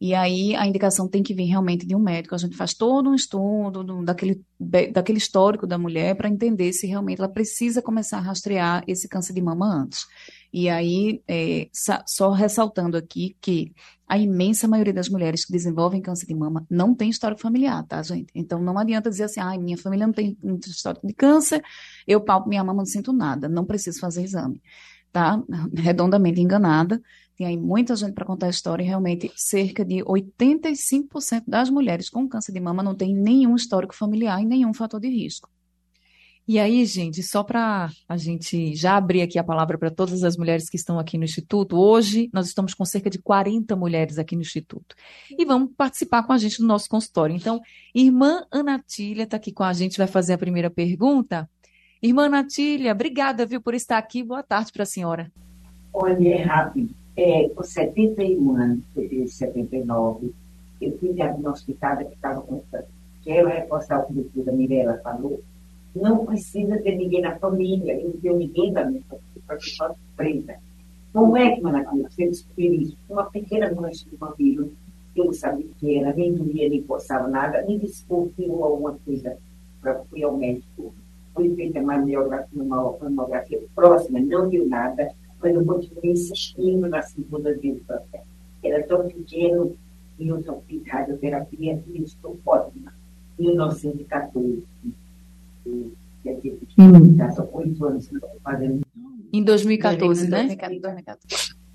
[0.00, 2.34] E aí a indicação tem que vir realmente de um médico.
[2.34, 6.86] A gente faz todo um estudo do, daquele, daquele histórico da mulher para entender se
[6.86, 10.06] realmente ela precisa começar a rastrear esse câncer de mama antes.
[10.52, 11.68] E aí, é,
[12.06, 13.72] só ressaltando aqui que
[14.06, 18.02] a imensa maioria das mulheres que desenvolvem câncer de mama não tem histórico familiar, tá,
[18.02, 18.30] gente?
[18.34, 20.36] Então não adianta dizer assim, ah, minha família não tem
[20.66, 21.62] histórico de câncer,
[22.06, 24.60] eu palpo minha mama, não sinto nada, não preciso fazer exame,
[25.10, 25.42] tá?
[25.74, 27.00] Redondamente enganada.
[27.34, 32.10] Tem aí muita gente para contar a história e realmente cerca de 85% das mulheres
[32.10, 35.48] com câncer de mama não tem nenhum histórico familiar e nenhum fator de risco.
[36.52, 40.36] E aí, gente, só para a gente já abrir aqui a palavra para todas as
[40.36, 44.36] mulheres que estão aqui no Instituto, hoje nós estamos com cerca de 40 mulheres aqui
[44.36, 44.94] no Instituto.
[45.30, 47.34] E vão participar com a gente do nosso consultório.
[47.34, 47.58] Então,
[47.94, 51.48] irmã Anatília está aqui com a gente, vai fazer a primeira pergunta.
[52.02, 54.22] Irmã Anatília, obrigada, viu, por estar aqui.
[54.22, 55.32] Boa tarde para a senhora.
[55.90, 56.94] Olha, é rápido.
[57.16, 60.34] É, com 71 anos, de 79,
[60.82, 62.90] eu fui diagnosticada que estava com câncer.
[63.24, 65.42] Quero reforçar o que a Mirella falou
[65.94, 70.54] não precisa ter ninguém na família, eu não tenho ninguém da minha família ficar presa.
[71.12, 72.96] Como é que, Maracanã, você descobriu isso?
[73.08, 74.72] Uma pequena mancha de mamilo,
[75.14, 79.36] eu não sabia o que era, nem doía, nem coçava nada, me desconfiou alguma coisa
[79.80, 80.94] para fui ao médico.
[81.34, 87.54] Fui feita uma mamografia, mamografia próxima, não viu nada, mas eu continuei insistindo na segunda
[87.56, 87.80] vez.
[88.62, 89.74] Era tão pequeno
[90.18, 92.92] e eu só fiz radioterapia e estou ótima.
[93.38, 94.62] 1914.
[99.32, 100.46] Em 2014, né?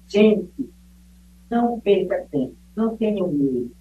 [0.07, 0.69] Gente,
[1.49, 3.71] não perca tempo, não tenham medo.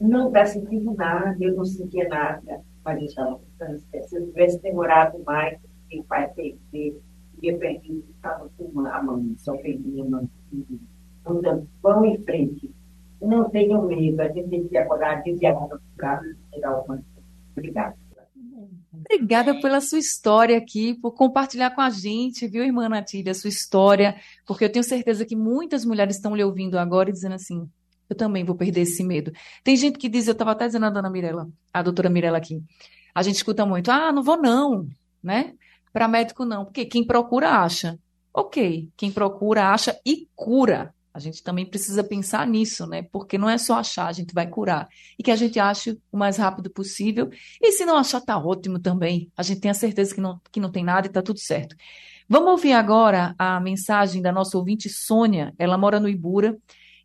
[0.00, 4.60] Não está sentindo nada, eu não sentia nada, mas eu estava com Se eu tivesse
[4.60, 5.58] demorado mais,
[5.90, 7.00] meu pai perder,
[7.42, 10.28] ia perder, estava com a mãe, só perdia a mão.
[11.20, 12.70] Então, vão em frente.
[13.20, 16.98] Não tenham medo, a gente tem que acordar, diagnosticar, tirar o
[17.56, 17.96] Obrigada.
[19.08, 23.48] Obrigada pela sua história aqui, por compartilhar com a gente, viu, irmã Natília, a sua
[23.48, 27.70] história, porque eu tenho certeza que muitas mulheres estão lhe ouvindo agora e dizendo assim:
[28.10, 29.32] eu também vou perder esse medo.
[29.62, 32.60] Tem gente que diz, eu estava até dizendo a dona Mirella, a doutora Mirella aqui,
[33.14, 34.88] a gente escuta muito, ah, não vou não,
[35.22, 35.54] né?
[35.92, 37.98] Para médico não, porque quem procura acha.
[38.34, 40.92] Ok, quem procura acha e cura.
[41.16, 43.02] A gente também precisa pensar nisso, né?
[43.10, 44.86] Porque não é só achar, a gente vai curar.
[45.18, 47.30] E que a gente ache o mais rápido possível.
[47.58, 49.32] E se não achar, tá ótimo também.
[49.34, 51.74] A gente tem a certeza que não, que não tem nada e tá tudo certo.
[52.28, 55.54] Vamos ouvir agora a mensagem da nossa ouvinte Sônia.
[55.58, 56.54] Ela mora no Ibura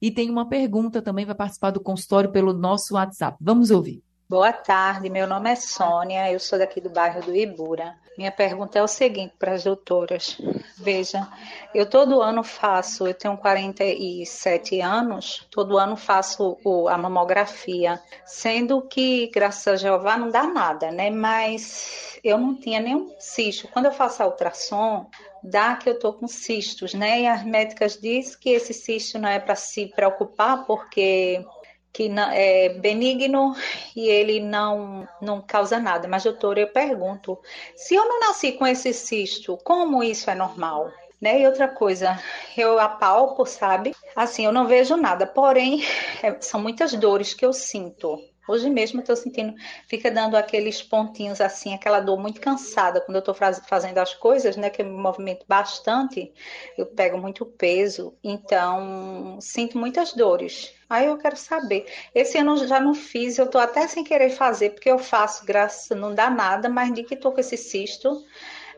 [0.01, 3.37] e tem uma pergunta também, vai participar do consultório pelo nosso WhatsApp.
[3.39, 4.03] Vamos ouvir.
[4.27, 7.95] Boa tarde, meu nome é Sônia, eu sou daqui do bairro do Ibura.
[8.17, 10.37] Minha pergunta é o seguinte para as doutoras.
[10.77, 11.27] Veja,
[11.73, 18.81] eu todo ano faço, eu tenho 47 anos, todo ano faço o, a mamografia, sendo
[18.81, 21.09] que, graças a Jeová, não dá nada, né?
[21.09, 23.69] Mas eu não tinha nenhum cisto.
[23.69, 25.09] Quando eu faço a ultrassom,
[25.41, 27.21] dá que eu tô com cistos, né?
[27.21, 31.45] E as médicas dizem que esse cisto não é para se preocupar, porque
[31.93, 33.55] que é benigno
[33.95, 36.07] e ele não, não causa nada.
[36.07, 37.37] Mas, doutor, eu pergunto,
[37.75, 40.91] se eu não nasci com esse cisto, como isso é normal?
[41.19, 41.41] Né?
[41.41, 42.19] E outra coisa,
[42.57, 43.95] eu apalpo, sabe?
[44.15, 45.83] Assim, eu não vejo nada, porém,
[46.23, 48.17] é, são muitas dores que eu sinto.
[48.47, 49.53] Hoje mesmo eu estou sentindo,
[49.87, 54.57] fica dando aqueles pontinhos assim, aquela dor muito cansada quando eu estou fazendo as coisas,
[54.57, 54.69] né?
[54.69, 56.33] Que eu me movimento bastante,
[56.77, 60.73] eu pego muito peso, então sinto muitas dores.
[60.91, 61.85] Aí eu quero saber.
[62.13, 65.45] Esse ano eu já não fiz, eu estou até sem querer fazer, porque eu faço,
[65.45, 68.21] graças, não dá nada, mas de que estou com esse cisto.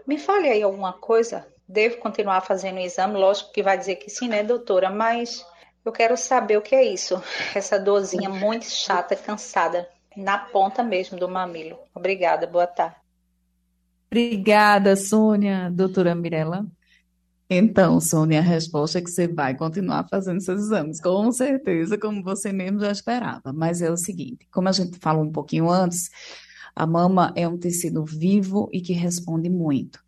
[0.06, 1.48] Me fale aí alguma coisa.
[1.68, 3.16] Devo continuar fazendo o exame?
[3.18, 4.92] Lógico que vai dizer que sim, né, doutora?
[4.92, 5.44] Mas
[5.84, 7.20] eu quero saber o que é isso,
[7.56, 11.80] essa dorzinha muito chata, cansada, na ponta mesmo do mamilo.
[11.96, 12.96] Obrigada, boa tarde.
[14.12, 15.72] Obrigada, Sônia.
[15.72, 16.64] Doutora Mirella.
[17.56, 22.24] Então, Sônia, a resposta é que você vai continuar fazendo seus exames, com certeza, como
[22.24, 23.54] você mesmo já esperava.
[23.54, 26.10] Mas é o seguinte, como a gente falou um pouquinho antes,
[26.76, 30.00] a mama é um tecido vivo e que responde muito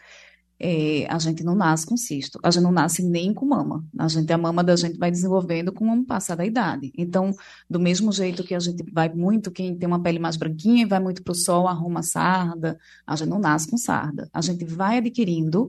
[0.59, 3.85] é, a gente não nasce com cisto, a gente não nasce nem com mama.
[3.99, 6.91] A gente, a mama da gente vai desenvolvendo com o passar da idade.
[6.97, 7.31] Então,
[7.69, 10.87] do mesmo jeito que a gente vai muito, quem tem uma pele mais branquinha e
[10.87, 14.29] vai muito para o sol, arruma sarda, a gente não nasce com sarda.
[14.33, 15.67] A gente vai adquirindo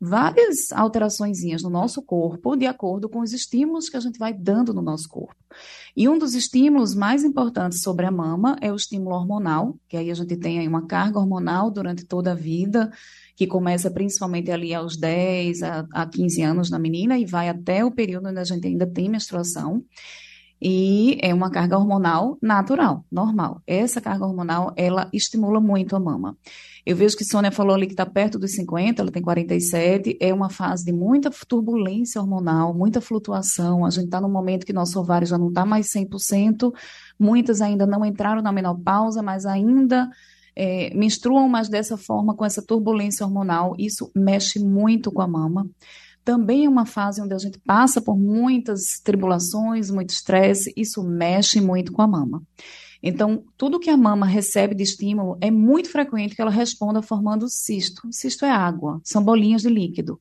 [0.00, 4.74] várias alterações no nosso corpo, de acordo com os estímulos que a gente vai dando
[4.74, 5.34] no nosso corpo.
[5.96, 10.10] E um dos estímulos mais importantes sobre a mama é o estímulo hormonal, que aí
[10.10, 12.92] a gente tem aí uma carga hormonal durante toda a vida,
[13.34, 17.84] que começa principalmente ali aos 10 a, a 15 anos na menina e vai até
[17.84, 19.82] o período onde a gente ainda tem menstruação
[20.60, 23.62] e é uma carga hormonal natural, normal.
[23.66, 26.36] Essa carga hormonal, ela estimula muito a mama.
[26.84, 30.32] Eu vejo que Sônia falou ali que está perto dos 50, ela tem 47, é
[30.32, 34.98] uma fase de muita turbulência hormonal, muita flutuação, a gente está no momento que nosso
[35.00, 36.72] ovário já não está mais 100%,
[37.18, 40.08] muitas ainda não entraram na menopausa, mas ainda
[40.54, 45.68] é, menstruam mais dessa forma, com essa turbulência hormonal, isso mexe muito com a mama
[46.26, 51.60] também é uma fase onde a gente passa por muitas tribulações, muito estresse, isso mexe
[51.60, 52.42] muito com a mama.
[53.00, 57.48] Então, tudo que a mama recebe de estímulo é muito frequente que ela responda formando
[57.48, 58.02] cisto.
[58.10, 60.18] Cisto é água, são bolinhas de líquido.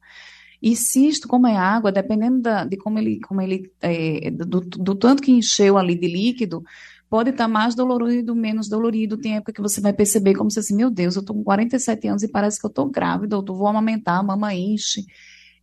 [0.61, 4.93] E cisto, como é água, dependendo da, de como ele, como ele é, do, do,
[4.93, 6.63] tanto que encheu ali de líquido,
[7.09, 9.17] pode estar mais dolorido, menos dolorido.
[9.17, 12.07] Tem época que você vai perceber como se assim, meu Deus, eu estou com 47
[12.09, 15.03] anos e parece que eu estou grávida, eu vou amamentar, a mama enche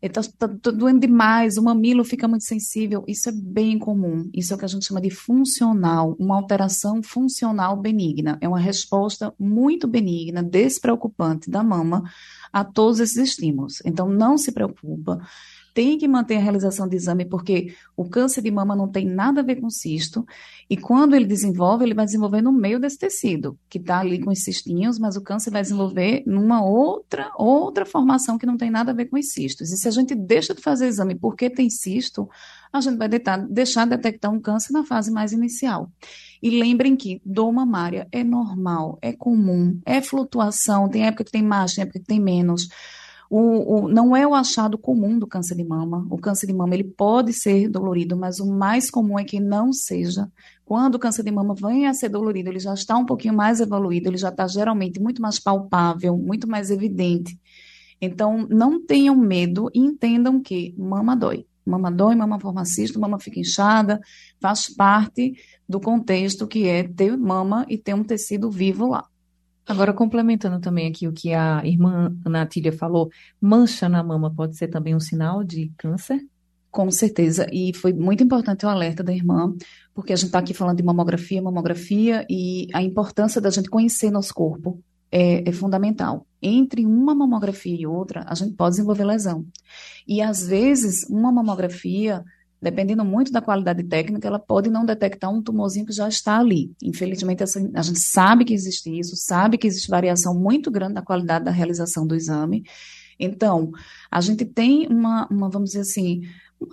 [0.06, 3.04] está tá, tá doendo demais, o mamilo fica muito sensível.
[3.06, 4.28] Isso é bem comum.
[4.34, 8.36] Isso é o que a gente chama de funcional, uma alteração funcional benigna.
[8.40, 12.02] É uma resposta muito benigna, despreocupante da mama
[12.52, 13.80] a todos esses estímulos.
[13.84, 15.20] Então, não se preocupa
[15.74, 19.40] tem que manter a realização de exame, porque o câncer de mama não tem nada
[19.40, 20.26] a ver com cisto,
[20.68, 24.30] e quando ele desenvolve, ele vai desenvolver no meio desse tecido, que está ali com
[24.30, 28.92] os cistinhos, mas o câncer vai desenvolver numa outra, outra formação que não tem nada
[28.92, 29.70] a ver com os cistos.
[29.70, 32.28] E se a gente deixa de fazer exame porque tem cisto,
[32.72, 35.90] a gente vai deixar, deixar de detectar um câncer na fase mais inicial.
[36.42, 41.42] E lembrem que dor mamária é normal, é comum, é flutuação, tem época que tem
[41.42, 42.68] mais, tem época que tem menos.
[43.34, 46.06] O, o, não é o achado comum do câncer de mama.
[46.10, 49.72] O câncer de mama ele pode ser dolorido, mas o mais comum é que não
[49.72, 50.30] seja.
[50.66, 53.58] Quando o câncer de mama vem a ser dolorido, ele já está um pouquinho mais
[53.58, 57.40] evoluído, ele já está geralmente muito mais palpável, muito mais evidente.
[57.98, 61.46] Então, não tenham medo e entendam que mama dói.
[61.64, 63.98] Mama dói, mama forma cisto, mama fica inchada,
[64.42, 65.32] faz parte
[65.66, 69.08] do contexto que é ter mama e ter um tecido vivo lá.
[69.66, 74.68] Agora, complementando também aqui o que a irmã Natília falou, mancha na mama pode ser
[74.68, 76.20] também um sinal de câncer?
[76.70, 79.54] Com certeza, e foi muito importante o alerta da irmã,
[79.94, 84.10] porque a gente está aqui falando de mamografia, mamografia, e a importância da gente conhecer
[84.10, 86.26] nosso corpo é, é fundamental.
[86.40, 89.44] Entre uma mamografia e outra, a gente pode desenvolver lesão.
[90.08, 92.24] E às vezes, uma mamografia
[92.62, 96.72] dependendo muito da qualidade técnica, ela pode não detectar um tumorzinho que já está ali.
[96.80, 101.44] Infelizmente, a gente sabe que existe isso, sabe que existe variação muito grande na qualidade
[101.44, 102.64] da realização do exame.
[103.18, 103.72] Então,
[104.10, 106.22] a gente tem uma, uma vamos dizer assim,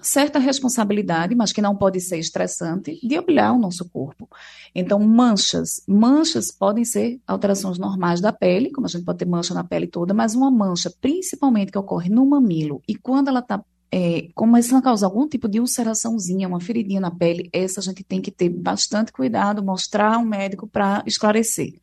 [0.02, 4.28] certa responsabilidade, mas que não pode ser estressante, de olhar o nosso corpo.
[4.74, 5.82] Então, manchas.
[5.88, 9.88] Manchas podem ser alterações normais da pele, como a gente pode ter mancha na pele
[9.88, 14.80] toda, mas uma mancha, principalmente que ocorre no mamilo, e quando ela está é, começando
[14.80, 18.32] a causar algum tipo de ulceraçãozinha, uma feridinha na pele, essa a gente tem que
[18.32, 21.74] ter bastante cuidado, mostrar ao médico para esclarecer.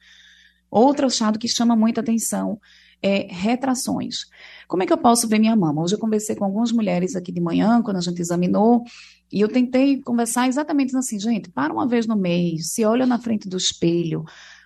[0.71, 2.61] Outro achado que chama muita atenção
[3.03, 4.27] é retrações.
[4.69, 5.83] Como é que eu posso ver minha mama?
[5.83, 8.85] Hoje eu conversei com algumas mulheres aqui de manhã, quando a gente examinou,
[9.33, 13.19] e eu tentei conversar exatamente assim, gente, para uma vez no mês, se olha na
[13.19, 14.25] frente do espelho,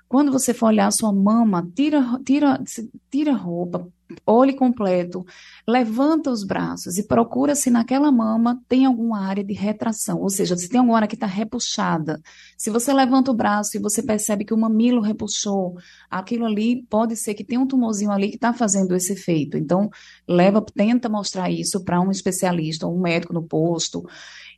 [0.09, 2.63] quando você for olhar a sua mama, tira, tira,
[3.11, 3.89] tira roupa,
[4.27, 5.25] olhe completo,
[5.67, 10.57] levanta os braços e procura se naquela mama tem alguma área de retração, ou seja,
[10.57, 12.21] se tem alguma área que está repuxada.
[12.57, 15.77] Se você levanta o braço e você percebe que o mamilo repuxou,
[16.11, 19.57] aquilo ali pode ser que tem um tumorzinho ali que está fazendo esse efeito.
[19.57, 19.91] Então,
[20.29, 24.07] leva, tenta mostrar isso para um especialista, um médico no posto.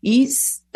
[0.03, 0.27] E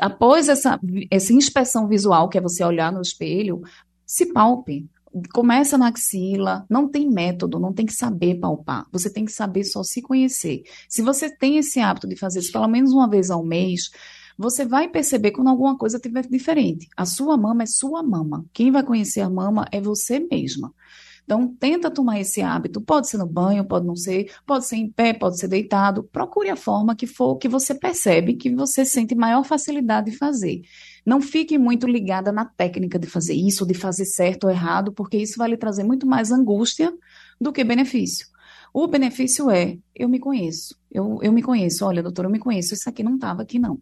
[0.01, 0.79] após essa,
[1.11, 3.63] essa inspeção visual, que é você olhar no espelho,
[4.07, 4.89] se palpe.
[5.33, 8.87] Começa na axila, não tem método, não tem que saber palpar.
[8.93, 10.63] Você tem que saber só se conhecer.
[10.89, 13.91] Se você tem esse hábito de fazer isso pelo menos uma vez ao mês,
[14.37, 16.89] você vai perceber quando alguma coisa estiver diferente.
[16.97, 18.45] A sua mama é sua mama.
[18.53, 20.73] Quem vai conhecer a mama é você mesma.
[21.27, 22.81] Então, tenta tomar esse hábito.
[22.81, 26.05] Pode ser no banho, pode não ser, pode ser em pé, pode ser deitado.
[26.05, 30.63] Procure a forma que for que você percebe que você sente maior facilidade de fazer.
[31.05, 35.17] Não fique muito ligada na técnica de fazer isso, de fazer certo ou errado, porque
[35.17, 36.95] isso vai lhe trazer muito mais angústia
[37.41, 38.29] do que benefício.
[38.73, 42.75] O benefício é, eu me conheço, eu, eu me conheço, olha, doutora, eu me conheço,
[42.75, 43.81] isso aqui não estava aqui não.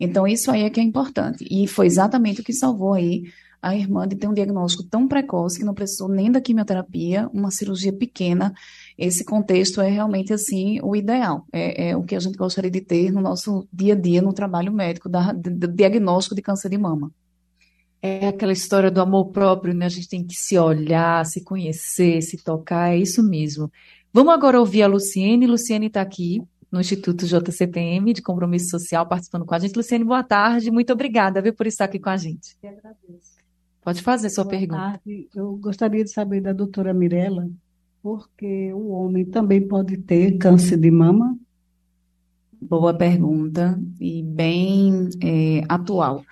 [0.00, 1.46] Então, isso aí é que é importante.
[1.48, 3.22] E foi exatamente o que salvou aí
[3.62, 7.52] a irmã de ter um diagnóstico tão precoce que não precisou nem da quimioterapia, uma
[7.52, 8.52] cirurgia pequena.
[8.98, 12.80] Esse contexto é realmente assim o ideal, é, é o que a gente gostaria de
[12.80, 16.76] ter no nosso dia a dia no trabalho médico da, do diagnóstico de câncer de
[16.76, 17.12] mama.
[18.02, 19.86] É aquela história do amor próprio, né?
[19.86, 23.70] A gente tem que se olhar, se conhecer, se tocar, é isso mesmo.
[24.12, 25.46] Vamos agora ouvir a Luciene.
[25.46, 29.76] Luciene está aqui no Instituto JCPM de Compromisso Social, participando com a gente.
[29.76, 30.68] Luciene, boa tarde.
[30.72, 32.56] Muito obrigada viu, por estar aqui com a gente.
[32.60, 33.31] Eu agradeço.
[33.82, 34.80] Pode fazer sua Boa pergunta.
[34.80, 35.28] tarde.
[35.34, 37.50] Eu gostaria de saber da doutora Mirella,
[38.02, 41.36] porque o homem também pode ter câncer de mama?
[42.60, 46.22] Boa pergunta e bem é, atual.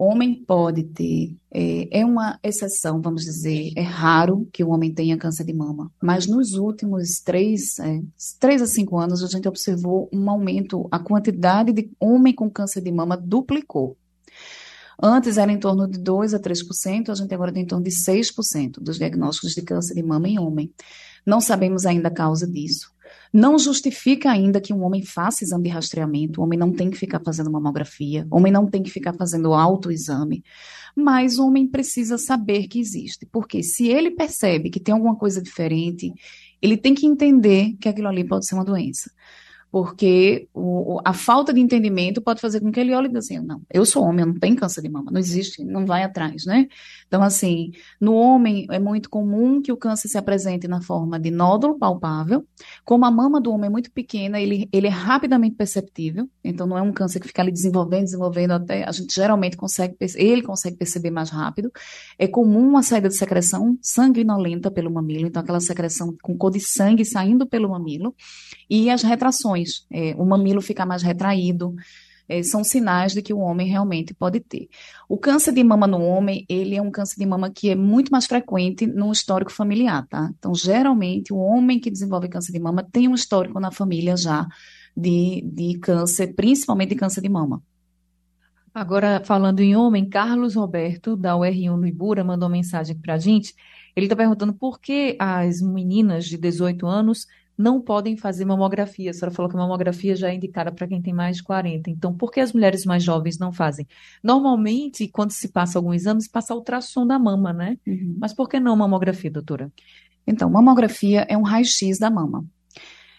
[0.00, 5.18] Homem pode ter, é, é uma exceção, vamos dizer, é raro que o homem tenha
[5.18, 8.00] câncer de mama, mas nos últimos três, é,
[8.38, 12.80] três a cinco anos a gente observou um aumento, a quantidade de homem com câncer
[12.80, 13.96] de mama duplicou.
[15.00, 17.90] Antes era em torno de 2 a 3%, a gente agora tem em torno de
[17.90, 20.72] 6% dos diagnósticos de câncer de mama em homem.
[21.24, 22.90] Não sabemos ainda a causa disso.
[23.32, 26.96] Não justifica ainda que um homem faça exame de rastreamento, o homem não tem que
[26.96, 30.42] ficar fazendo mamografia, o homem não tem que ficar fazendo autoexame,
[30.96, 35.42] mas o homem precisa saber que existe, porque se ele percebe que tem alguma coisa
[35.42, 36.12] diferente,
[36.60, 39.10] ele tem que entender que aquilo ali pode ser uma doença.
[39.70, 43.38] Porque o, a falta de entendimento pode fazer com que ele olhe e diga assim,
[43.38, 46.46] não, eu sou homem, eu não tenho câncer de mama, não existe, não vai atrás,
[46.46, 46.66] né?
[47.06, 51.30] Então, assim, no homem é muito comum que o câncer se apresente na forma de
[51.30, 52.46] nódulo palpável,
[52.84, 56.78] como a mama do homem é muito pequena, ele, ele é rapidamente perceptível, então não
[56.78, 60.76] é um câncer que fica ali desenvolvendo, desenvolvendo até, a gente geralmente consegue, ele consegue
[60.76, 61.70] perceber mais rápido.
[62.18, 66.60] É comum a saída de secreção sanguinolenta pelo mamilo, então aquela secreção com cor de
[66.60, 68.14] sangue saindo pelo mamilo,
[68.70, 69.57] e as retrações,
[69.90, 71.74] é, o mamilo ficar mais retraído,
[72.28, 74.68] é, são sinais de que o homem realmente pode ter.
[75.08, 78.10] O câncer de mama no homem, ele é um câncer de mama que é muito
[78.10, 80.30] mais frequente no histórico familiar, tá?
[80.38, 84.46] Então, geralmente, o homem que desenvolve câncer de mama tem um histórico na família já
[84.94, 87.62] de, de câncer, principalmente de câncer de mama.
[88.74, 93.54] Agora, falando em homem, Carlos Roberto, da UR1 no Ibura, mandou mensagem para a gente.
[93.96, 97.26] Ele está perguntando por que as meninas de 18 anos
[97.58, 99.10] não podem fazer mamografia.
[99.10, 101.90] A senhora falou que a mamografia já é indicada para quem tem mais de 40.
[101.90, 103.84] Então, por que as mulheres mais jovens não fazem?
[104.22, 107.76] Normalmente, quando se passa algum exame, se passa ultrassom da mama, né?
[107.84, 108.16] Uhum.
[108.20, 109.72] Mas por que não mamografia, doutora?
[110.24, 112.44] Então, mamografia é um raio-x da mama.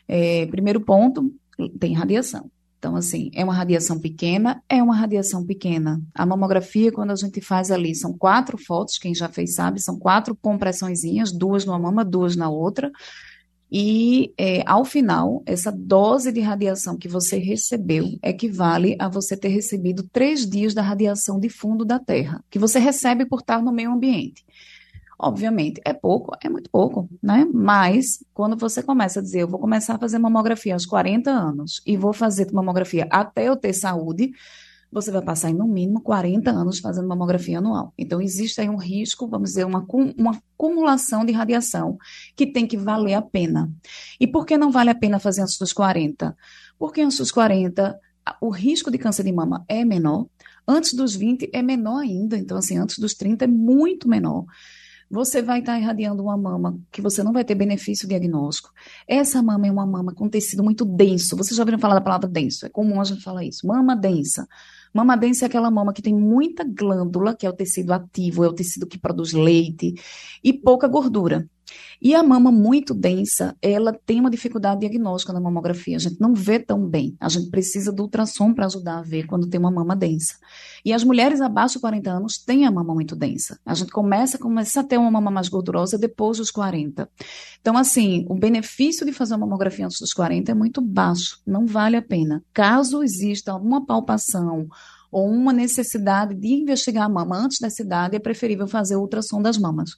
[0.08, 1.34] É, primeiro ponto,
[1.78, 2.50] tem radiação.
[2.78, 4.64] Então, assim, é uma radiação pequena?
[4.70, 6.02] É uma radiação pequena.
[6.16, 10.00] A mamografia, quando a gente faz ali, são quatro fotos, quem já fez sabe, são
[10.00, 12.90] quatro compressõezinhas, duas numa mama, duas na outra.
[13.72, 19.50] E, é, ao final, essa dose de radiação que você recebeu equivale a você ter
[19.50, 23.72] recebido três dias da radiação de fundo da Terra, que você recebe por estar no
[23.72, 24.44] meio ambiente.
[25.22, 27.46] Obviamente, é pouco, é muito pouco, né?
[27.54, 31.82] Mas, quando você começa a dizer, eu vou começar a fazer mamografia aos 40 anos
[31.86, 34.32] e vou fazer mamografia até eu ter saúde,
[34.92, 37.94] você vai passar no mínimo 40 anos fazendo mamografia anual.
[37.98, 39.86] Então, existe aí um risco, vamos dizer, uma,
[40.18, 41.98] uma acumulação de radiação
[42.36, 43.72] que tem que valer a pena.
[44.20, 46.36] E por que não vale a pena fazer antes dos 40?
[46.78, 48.00] Porque antes dos 40,
[48.42, 50.28] o risco de câncer de mama é menor,
[50.68, 54.46] antes dos 20 é menor ainda, então, assim, antes dos 30 é muito menor
[55.10, 58.72] você vai estar irradiando uma mama que você não vai ter benefício diagnóstico.
[59.08, 61.36] Essa mama é uma mama com tecido muito denso.
[61.36, 62.66] Vocês já ouviram falar da palavra denso?
[62.66, 63.66] É comum a gente falar isso.
[63.66, 64.48] Mama densa.
[64.94, 68.48] Mama densa é aquela mama que tem muita glândula, que é o tecido ativo, é
[68.48, 69.94] o tecido que produz leite,
[70.44, 71.48] e pouca gordura.
[72.02, 75.98] E a mama muito densa, ela tem uma dificuldade diagnóstica na mamografia.
[75.98, 77.16] A gente não vê tão bem.
[77.20, 80.36] A gente precisa do ultrassom para ajudar a ver quando tem uma mama densa.
[80.84, 83.60] E as mulheres abaixo de 40 anos têm a mama muito densa.
[83.66, 87.10] A gente começa, começa a ter uma mama mais gordurosa depois dos 40.
[87.60, 91.42] Então, assim, o benefício de fazer uma mamografia antes dos 40 é muito baixo.
[91.46, 92.44] Não vale a pena.
[92.54, 94.68] Caso exista alguma palpação
[95.12, 99.42] ou uma necessidade de investigar a mama antes dessa idade, é preferível fazer o ultrassom
[99.42, 99.98] das mamas.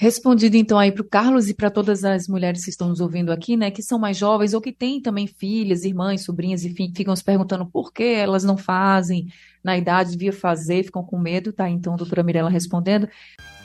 [0.00, 3.32] Respondido então aí para o Carlos e para todas as mulheres que estão nos ouvindo
[3.32, 7.16] aqui, né, que são mais jovens ou que têm também filhas, irmãs, sobrinhas, enfim, ficam
[7.16, 9.26] se perguntando por que elas não fazem
[9.62, 11.68] na idade, devia fazer, ficam com medo, tá?
[11.68, 13.08] Então, a doutora Mirella respondendo.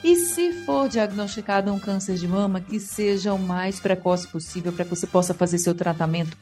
[0.03, 4.85] E se for diagnosticado um câncer de mama, que seja o mais precoce possível para
[4.85, 6.35] que você possa fazer seu tratamento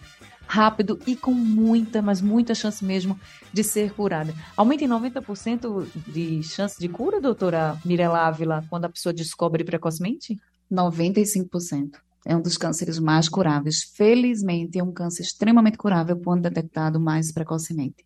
[0.52, 3.18] rápido e com muita, mas muita chance mesmo
[3.54, 4.36] de ser curada.
[4.58, 10.38] Aumenta em 90% de chance de cura, doutora Mirella Ávila, quando a pessoa descobre precocemente?
[10.70, 11.92] 95%.
[12.26, 13.84] É um dos cânceres mais curáveis.
[13.96, 18.06] Felizmente, é um câncer extremamente curável quando detectado mais precocemente.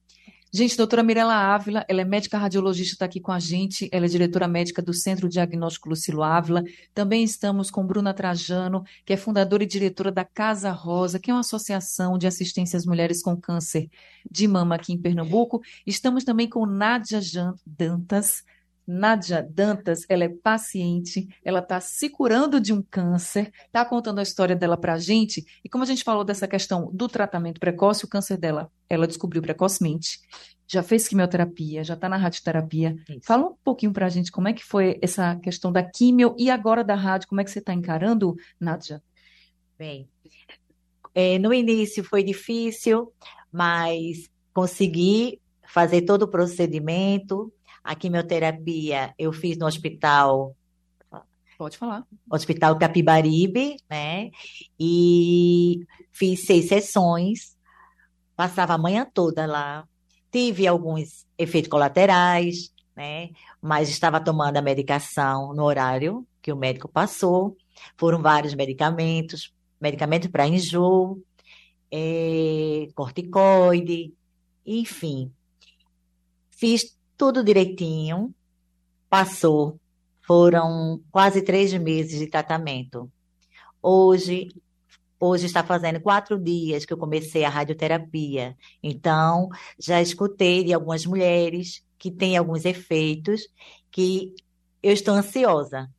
[0.52, 4.08] Gente, doutora Mirela Ávila, ela é médica radiologista, está aqui com a gente, ela é
[4.10, 6.64] diretora médica do Centro Diagnóstico Lucilo Ávila.
[6.94, 11.34] Também estamos com Bruna Trajano, que é fundadora e diretora da Casa Rosa, que é
[11.34, 13.90] uma associação de assistência às mulheres com câncer
[14.32, 15.62] de mama aqui em Pernambuco.
[15.86, 17.20] Estamos também com Nádia
[17.66, 18.44] Dantas,
[18.88, 24.24] Nádia Dantas, ela é paciente, ela está se curando de um câncer, está contando a
[24.24, 25.46] história dela para a gente.
[25.64, 29.42] E como a gente falou dessa questão do tratamento precoce, o câncer dela, ela descobriu
[29.42, 30.20] precocemente,
[30.68, 32.96] já fez quimioterapia, já está na radioterapia.
[33.10, 33.20] Isso.
[33.24, 36.50] Fala um pouquinho para a gente como é que foi essa questão da quimio e
[36.50, 39.02] agora da rádio, como é que você está encarando, Nádia?
[39.78, 40.08] Bem,
[41.14, 43.12] é, no início foi difícil,
[43.52, 47.52] mas consegui fazer todo o procedimento,
[47.86, 50.56] a quimioterapia eu fiz no hospital.
[51.56, 52.04] Pode falar.
[52.30, 54.32] Hospital Capibaribe, né?
[54.78, 57.56] E fiz seis sessões,
[58.36, 59.88] passava a manhã toda lá.
[60.32, 63.30] Tive alguns efeitos colaterais, né?
[63.62, 67.56] Mas estava tomando a medicação no horário que o médico passou.
[67.96, 71.24] Foram vários medicamentos, medicamento para enjoo,
[71.92, 74.12] é, corticoide,
[74.66, 75.32] enfim.
[76.50, 78.34] Fiz tudo direitinho.
[79.10, 79.80] Passou.
[80.22, 83.12] Foram quase três meses de tratamento.
[83.82, 84.50] Hoje,
[85.20, 88.58] hoje está fazendo quatro dias que eu comecei a radioterapia.
[88.82, 89.50] Então,
[89.80, 93.48] já escutei de algumas mulheres que têm alguns efeitos
[93.92, 94.34] que
[94.82, 95.90] eu estou ansiosa.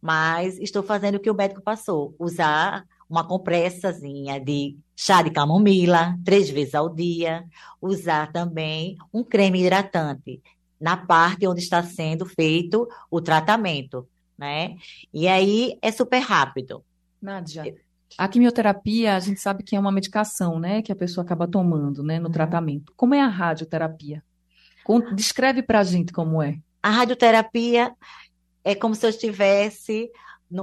[0.00, 6.18] Mas estou fazendo o que o médico passou: usar uma compressazinha de chá de camomila
[6.24, 7.44] três vezes ao dia,
[7.80, 10.42] usar também um creme hidratante
[10.80, 14.76] na parte onde está sendo feito o tratamento, né?
[15.12, 16.84] E aí é super rápido.
[17.20, 17.74] Nádia,
[18.16, 22.02] a quimioterapia, a gente sabe que é uma medicação, né, que a pessoa acaba tomando,
[22.02, 22.32] né, no uhum.
[22.32, 22.92] tratamento.
[22.96, 24.22] Como é a radioterapia?
[25.14, 26.58] Descreve para a gente como é.
[26.82, 27.92] A radioterapia
[28.62, 30.10] é como se eu estivesse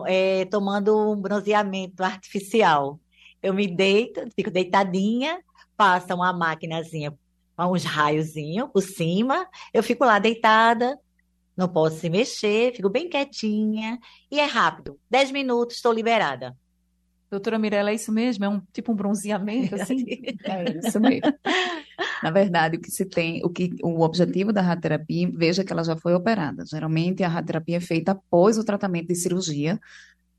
[0.06, 3.00] é, tomando um bronzeamento artificial.
[3.42, 5.40] Eu me deito, fico deitadinha,
[5.76, 7.14] passa uma maquinazinha
[7.60, 10.98] uns raiozinhos por cima, eu fico lá deitada,
[11.56, 14.00] não posso se mexer, fico bem quietinha
[14.32, 15.00] e é rápido.
[15.10, 16.56] Dez minutos, estou liberada.
[17.30, 18.46] Doutora Mirella, é isso mesmo?
[18.46, 20.04] É um tipo um bronzeamento assim?
[20.46, 21.34] é isso mesmo.
[22.24, 25.84] Na verdade, o que se tem, o que o objetivo da radioterapia, veja que ela
[25.84, 26.64] já foi operada.
[26.66, 29.78] Geralmente a radioterapia é feita após o tratamento de cirurgia.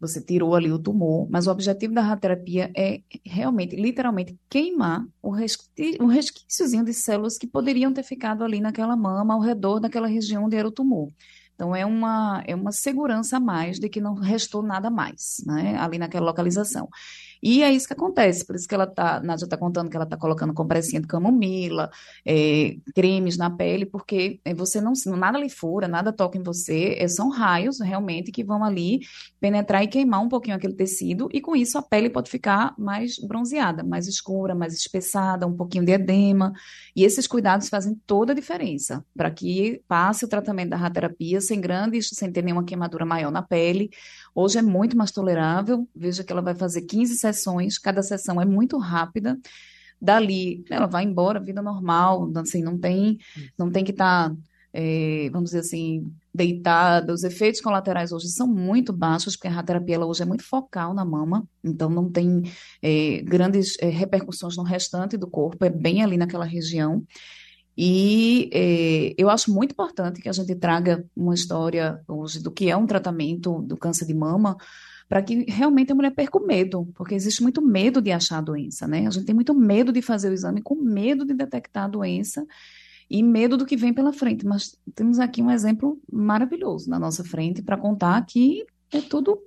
[0.00, 5.30] Você tirou ali o tumor, mas o objetivo da radioterapia é realmente, literalmente, queimar o,
[5.30, 10.08] resqui, o resquíciozinho de células que poderiam ter ficado ali naquela mama, ao redor daquela
[10.08, 11.12] região onde era o tumor.
[11.54, 15.76] Então, é uma, é uma segurança a mais de que não restou nada mais, né,
[15.78, 16.88] ali naquela localização.
[17.46, 20.06] E é isso que acontece, por isso que ela tá, Nádia está contando que ela
[20.06, 21.90] está colocando compressinha de camomila,
[22.24, 26.96] é, cremes na pele, porque é, você não, nada lhe fura, nada toca em você,
[26.98, 29.00] é, são raios realmente que vão ali
[29.38, 33.18] penetrar e queimar um pouquinho aquele tecido, e com isso a pele pode ficar mais
[33.18, 36.50] bronzeada, mais escura, mais espessada, um pouquinho de edema,
[36.96, 41.60] e esses cuidados fazem toda a diferença, para que passe o tratamento da radioterapia sem
[41.60, 43.90] grandes, sem ter nenhuma queimadura maior na pele,
[44.34, 45.88] Hoje é muito mais tolerável.
[45.94, 49.38] Veja que ela vai fazer 15 sessões, cada sessão é muito rápida.
[50.00, 53.18] Dali, ela vai embora, vida normal, assim, não tem,
[53.56, 54.36] não tem que estar, tá,
[54.72, 57.12] é, vamos dizer assim, deitada.
[57.12, 60.92] Os efeitos colaterais hoje são muito baixos, porque a radioterapia ela hoje é muito focal
[60.92, 62.42] na mama, então não tem
[62.82, 67.02] é, grandes é, repercussões no restante do corpo, é bem ali naquela região.
[67.76, 72.70] E eh, eu acho muito importante que a gente traga uma história hoje do que
[72.70, 74.56] é um tratamento do câncer de mama,
[75.08, 78.40] para que realmente a mulher perca o medo, porque existe muito medo de achar a
[78.40, 79.06] doença, né?
[79.06, 82.46] A gente tem muito medo de fazer o exame, com medo de detectar a doença
[83.10, 84.46] e medo do que vem pela frente.
[84.46, 89.38] Mas temos aqui um exemplo maravilhoso na nossa frente para contar que é tudo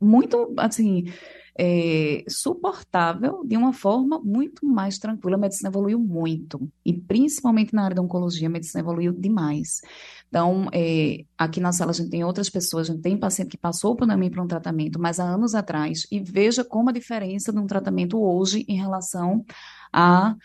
[0.00, 1.12] muito, assim,
[1.58, 5.34] é, suportável de uma forma muito mais tranquila.
[5.34, 9.80] A medicina evoluiu muito, e principalmente na área da oncologia, a medicina evoluiu demais.
[10.28, 13.58] Então, é, aqui na sala a gente tem outras pessoas, a gente tem paciente que
[13.58, 17.52] passou por mim para um tratamento, mas há anos atrás, e veja como a diferença
[17.52, 19.44] de um tratamento hoje em relação
[19.92, 20.36] a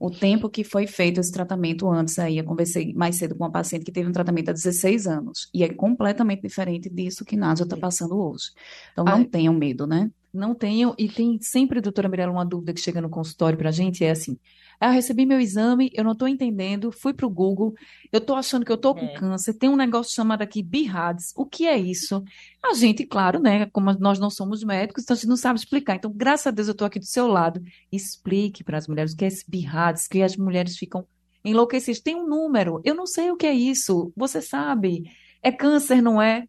[0.00, 2.38] o tempo que foi feito esse tratamento antes aí.
[2.38, 5.48] Eu conversei mais cedo com uma paciente que teve um tratamento há 16 anos.
[5.52, 8.44] E é completamente diferente disso que Nádia está passando hoje.
[8.92, 10.08] Então, não Ai, tenham medo, né?
[10.32, 13.72] Não tenham, e tem sempre, doutora Mirella, uma dúvida que chega no consultório para a
[13.72, 14.38] gente, é assim,
[14.80, 17.74] ah, recebi meu exame, eu não estou entendendo, fui para o Google,
[18.12, 19.14] eu estou achando que eu estou com é.
[19.14, 22.22] câncer, tem um negócio chamado aqui BIRADS, o que é isso?
[22.64, 25.96] A gente, claro, né, como nós não somos médicos, então a gente não sabe explicar,
[25.96, 27.60] então graças a Deus eu estou aqui do seu lado,
[27.90, 31.04] explique para as mulheres o que é esse BIRADS, que as mulheres ficam
[31.44, 32.00] enlouquecidos.
[32.00, 35.04] Tem um número, eu não sei o que é isso, você sabe.
[35.42, 36.44] É câncer, não é?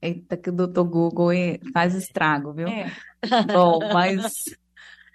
[0.00, 1.30] Eita, que o doutor Google
[1.72, 2.68] faz estrago, viu?
[2.68, 2.92] É.
[3.52, 4.44] Bom, mas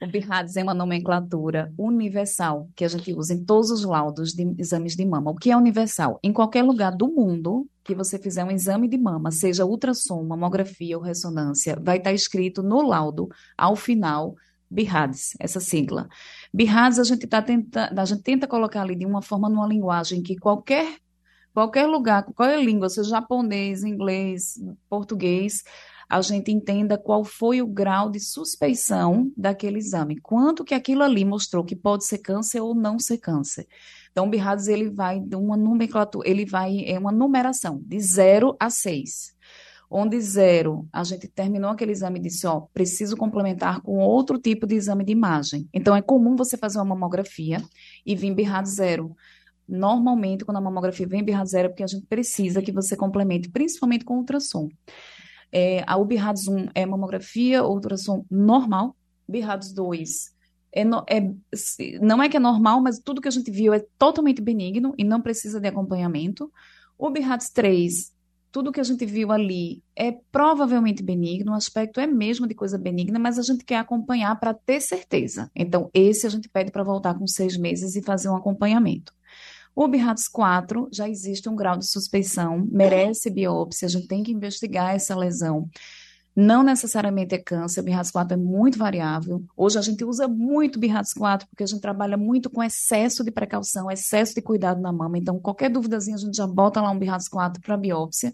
[0.01, 4.55] o BIRADS é uma nomenclatura universal que a gente usa em todos os laudos de
[4.57, 5.29] exames de mama.
[5.29, 6.19] O que é universal?
[6.23, 10.97] Em qualquer lugar do mundo que você fizer um exame de mama, seja ultrassom, mamografia
[10.97, 14.35] ou ressonância, vai estar escrito no laudo, ao final,
[14.71, 16.09] BIRADS, essa sigla.
[16.51, 20.23] BIRADS a gente, tá tenta, a gente tenta colocar ali de uma forma, numa linguagem
[20.23, 20.97] que qualquer
[21.53, 25.63] qualquer lugar, qualquer língua, seja japonês, inglês, português,
[26.09, 31.23] a gente entenda qual foi o grau de suspeição daquele exame, quanto que aquilo ali
[31.23, 33.65] mostrou que pode ser câncer ou não ser câncer.
[34.11, 38.57] Então, o BIRADS, ele vai de uma nomenclatura, ele vai, é uma numeração, de 0
[38.59, 39.39] a 6
[39.93, 44.65] onde zero, a gente terminou aquele exame e disse, ó, preciso complementar com outro tipo
[44.65, 45.67] de exame de imagem.
[45.73, 47.61] Então, é comum você fazer uma mamografia
[48.05, 49.13] e vir BIRAD zero.
[49.67, 53.49] Normalmente, quando a mamografia vem BIRAD zero, é porque a gente precisa que você complemente,
[53.49, 54.69] principalmente com ultrassom.
[55.51, 58.95] É, a BIRADS 1 é mamografia, ultrassom normal,
[59.27, 60.41] BIRADS 2
[60.73, 64.41] é, é, não é que é normal, mas tudo que a gente viu é totalmente
[64.41, 66.51] benigno e não precisa de acompanhamento.
[66.97, 68.11] O BIRADS 3
[68.51, 72.77] tudo que a gente viu ali é provavelmente benigno, o aspecto é mesmo de coisa
[72.77, 75.49] benigna, mas a gente quer acompanhar para ter certeza.
[75.55, 79.13] Então, esse a gente pede para voltar com seis meses e fazer um acompanhamento.
[79.75, 84.31] O BIRATS 4 já existe um grau de suspeição, merece biópsia, a gente tem que
[84.31, 85.69] investigar essa lesão.
[86.35, 89.43] Não necessariamente é câncer, o BIRATS 4 é muito variável.
[89.55, 93.31] Hoje a gente usa muito BIRATS 4 porque a gente trabalha muito com excesso de
[93.31, 95.17] precaução, excesso de cuidado na mama.
[95.17, 98.33] Então, qualquer dúvidazinha a gente já bota lá um BIRATS 4 para biópsia.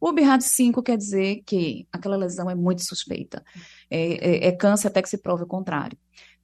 [0.00, 3.44] O BIRATS 5 quer dizer que aquela lesão é muito suspeita.
[3.90, 5.98] É, é, é câncer até que se prove o contrário.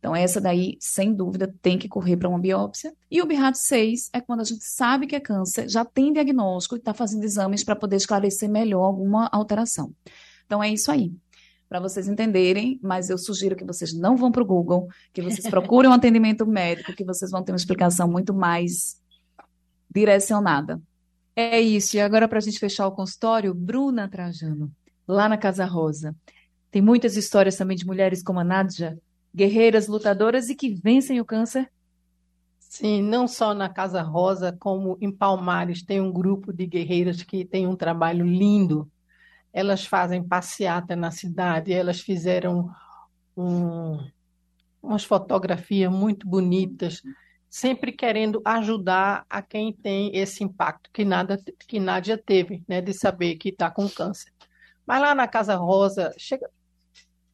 [0.05, 2.93] Então, essa daí, sem dúvida, tem que correr para uma biópsia.
[3.11, 6.75] E o BIRAT 6 é quando a gente sabe que é câncer, já tem diagnóstico
[6.75, 9.95] e está fazendo exames para poder esclarecer melhor alguma alteração.
[10.45, 11.11] Então é isso aí.
[11.71, 15.49] Para vocês entenderem, mas eu sugiro que vocês não vão para o Google, que vocês
[15.49, 19.01] procurem um atendimento médico, que vocês vão ter uma explicação muito mais
[19.91, 20.83] direcionada.
[21.35, 21.97] É isso.
[21.97, 24.71] E agora, para a gente fechar o consultório, Bruna Trajano,
[25.09, 26.15] lá na Casa Rosa.
[26.71, 28.99] Tem muitas histórias também de mulheres como a Nádia,
[29.35, 31.71] guerreiras, lutadoras e que vencem o câncer.
[32.59, 37.45] Sim, não só na Casa Rosa, como em Palmares tem um grupo de guerreiras que
[37.45, 38.91] tem um trabalho lindo
[39.55, 42.69] elas fazem passeata na cidade, elas fizeram
[43.37, 44.05] um,
[44.83, 47.01] umas fotografias muito bonitas,
[47.49, 52.93] sempre querendo ajudar a quem tem esse impacto que nada que Nádia teve, né, de
[52.93, 54.33] saber que está com câncer.
[54.85, 56.51] Mas lá na Casa Rosa chega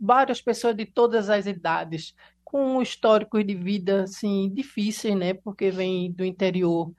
[0.00, 5.70] várias pessoas de todas as idades, com um histórico de vida assim difícil, né, porque
[5.70, 6.92] vem do interior.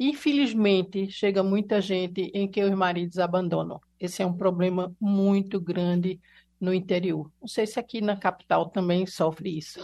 [0.00, 3.80] Infelizmente, chega muita gente em que os maridos abandonam.
[3.98, 6.20] Esse é um problema muito grande
[6.60, 7.30] no interior.
[7.40, 9.80] Não sei se aqui na capital também sofre isso.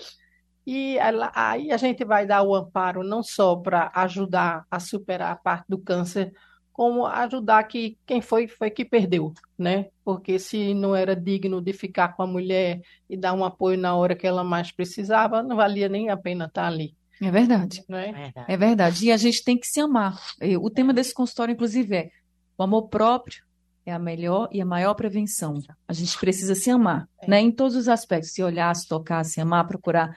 [0.66, 0.96] E
[1.34, 5.66] aí a gente vai dar o amparo não só para ajudar a superar a parte
[5.68, 6.32] do câncer,
[6.74, 9.86] como ajudar que quem foi foi que perdeu, né?
[10.04, 13.94] Porque se não era digno de ficar com a mulher e dar um apoio na
[13.94, 16.92] hora que ela mais precisava, não valia nem a pena estar ali.
[17.22, 17.84] É verdade.
[17.88, 18.12] Não é?
[18.12, 18.52] verdade.
[18.52, 19.06] É verdade.
[19.06, 20.20] E a gente tem que se amar.
[20.60, 22.10] O tema desse consultório, inclusive, é
[22.58, 23.44] o amor próprio
[23.86, 25.62] é a melhor e a maior prevenção.
[25.86, 27.28] A gente precisa se amar, é.
[27.28, 27.40] né?
[27.40, 30.16] Em todos os aspectos, se olhar, se tocar, se amar, procurar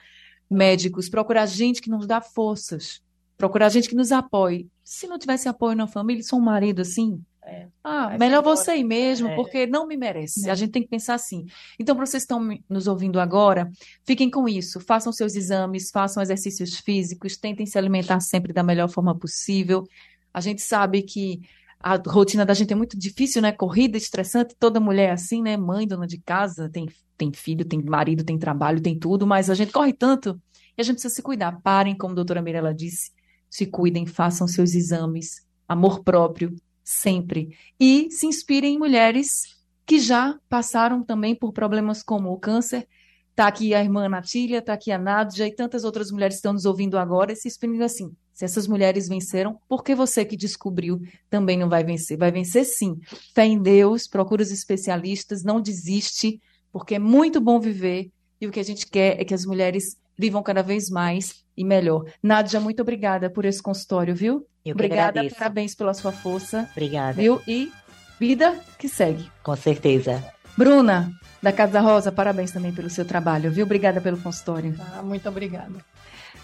[0.50, 3.00] médicos, procurar gente que nos dá forças,
[3.36, 4.66] procurar gente que nos apoie.
[4.88, 7.68] Se não tivesse apoio na família, sou um marido assim, é.
[7.84, 9.34] Ah, melhor você ir mesmo, é.
[9.34, 10.48] porque não me merece.
[10.48, 11.44] A gente tem que pensar assim.
[11.78, 13.70] Então, para vocês que estão nos ouvindo agora,
[14.06, 14.80] fiquem com isso.
[14.80, 19.84] Façam seus exames, façam exercícios físicos, tentem se alimentar sempre da melhor forma possível.
[20.32, 21.40] A gente sabe que
[21.78, 23.52] a rotina da gente é muito difícil, né?
[23.52, 25.54] Corrida, estressante, toda mulher é assim, né?
[25.56, 26.86] Mãe, dona de casa, tem,
[27.16, 30.40] tem filho, tem marido, tem trabalho, tem tudo, mas a gente corre tanto
[30.76, 31.60] e a gente precisa se cuidar.
[31.62, 33.10] Parem, como a doutora Mirella disse,
[33.48, 37.56] se cuidem, façam seus exames, amor próprio, sempre.
[37.78, 42.86] E se inspirem em mulheres que já passaram também por problemas como o câncer.
[43.30, 46.52] Está aqui a irmã Natília, está aqui a Nádia e tantas outras mulheres que estão
[46.52, 48.14] nos ouvindo agora se inspirem assim.
[48.34, 52.18] Se essas mulheres venceram, por que você que descobriu também não vai vencer?
[52.18, 52.98] Vai vencer sim.
[53.34, 56.40] Fé em Deus, procura os especialistas, não desiste,
[56.72, 59.96] porque é muito bom viver e o que a gente quer é que as mulheres
[60.18, 62.04] vivam cada vez mais e melhor.
[62.22, 64.46] Nádia, muito obrigada por esse consultório, viu?
[64.64, 65.36] Eu obrigada, agradeço.
[65.36, 66.68] parabéns pela sua força.
[66.72, 67.20] Obrigada.
[67.20, 67.40] Viu?
[67.46, 67.70] E
[68.18, 69.30] vida que segue.
[69.42, 70.22] Com certeza.
[70.56, 73.64] Bruna, da Casa Rosa, parabéns também pelo seu trabalho, viu?
[73.64, 74.74] Obrigada pelo consultório.
[74.92, 75.84] Ah, muito obrigada.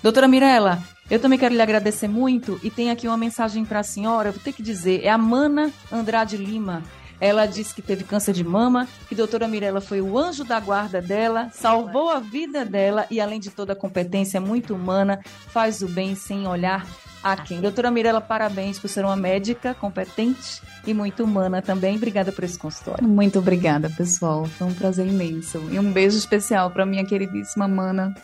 [0.01, 3.83] Doutora Mirella, eu também quero lhe agradecer muito e tem aqui uma mensagem para a
[3.83, 6.83] senhora, vou ter que dizer, é a Mana Andrade Lima.
[7.21, 11.01] Ela disse que teve câncer de mama, que doutora Mirella foi o anjo da guarda
[11.01, 15.89] dela, salvou a vida dela e, além de toda a competência muito humana, faz o
[15.89, 16.87] bem sem olhar
[17.25, 17.61] a quem.
[17.62, 21.97] Doutora Mirella, parabéns por ser uma médica competente e muito humana também.
[21.97, 23.09] Obrigada por esse consultório.
[23.09, 24.45] Muito obrigada, pessoal.
[24.45, 25.59] Foi um prazer imenso.
[25.70, 28.14] E um beijo especial para minha queridíssima Mana.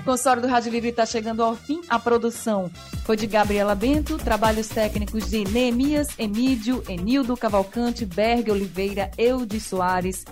[0.00, 1.80] o consultório do Rádio Livre está chegando ao fim.
[1.88, 2.70] A produção
[3.04, 10.24] foi de Gabriela Bento, trabalhos técnicos de Neemias, Emídio, Enildo Cavalcante, Berg Oliveira, Eudes Soares,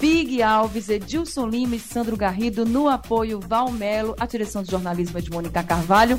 [0.00, 5.20] Big Alves, Edilson Lima e Sandro Garrido, no apoio Valmelo, a direção de jornalismo é
[5.20, 6.18] de Mônica Carvalho.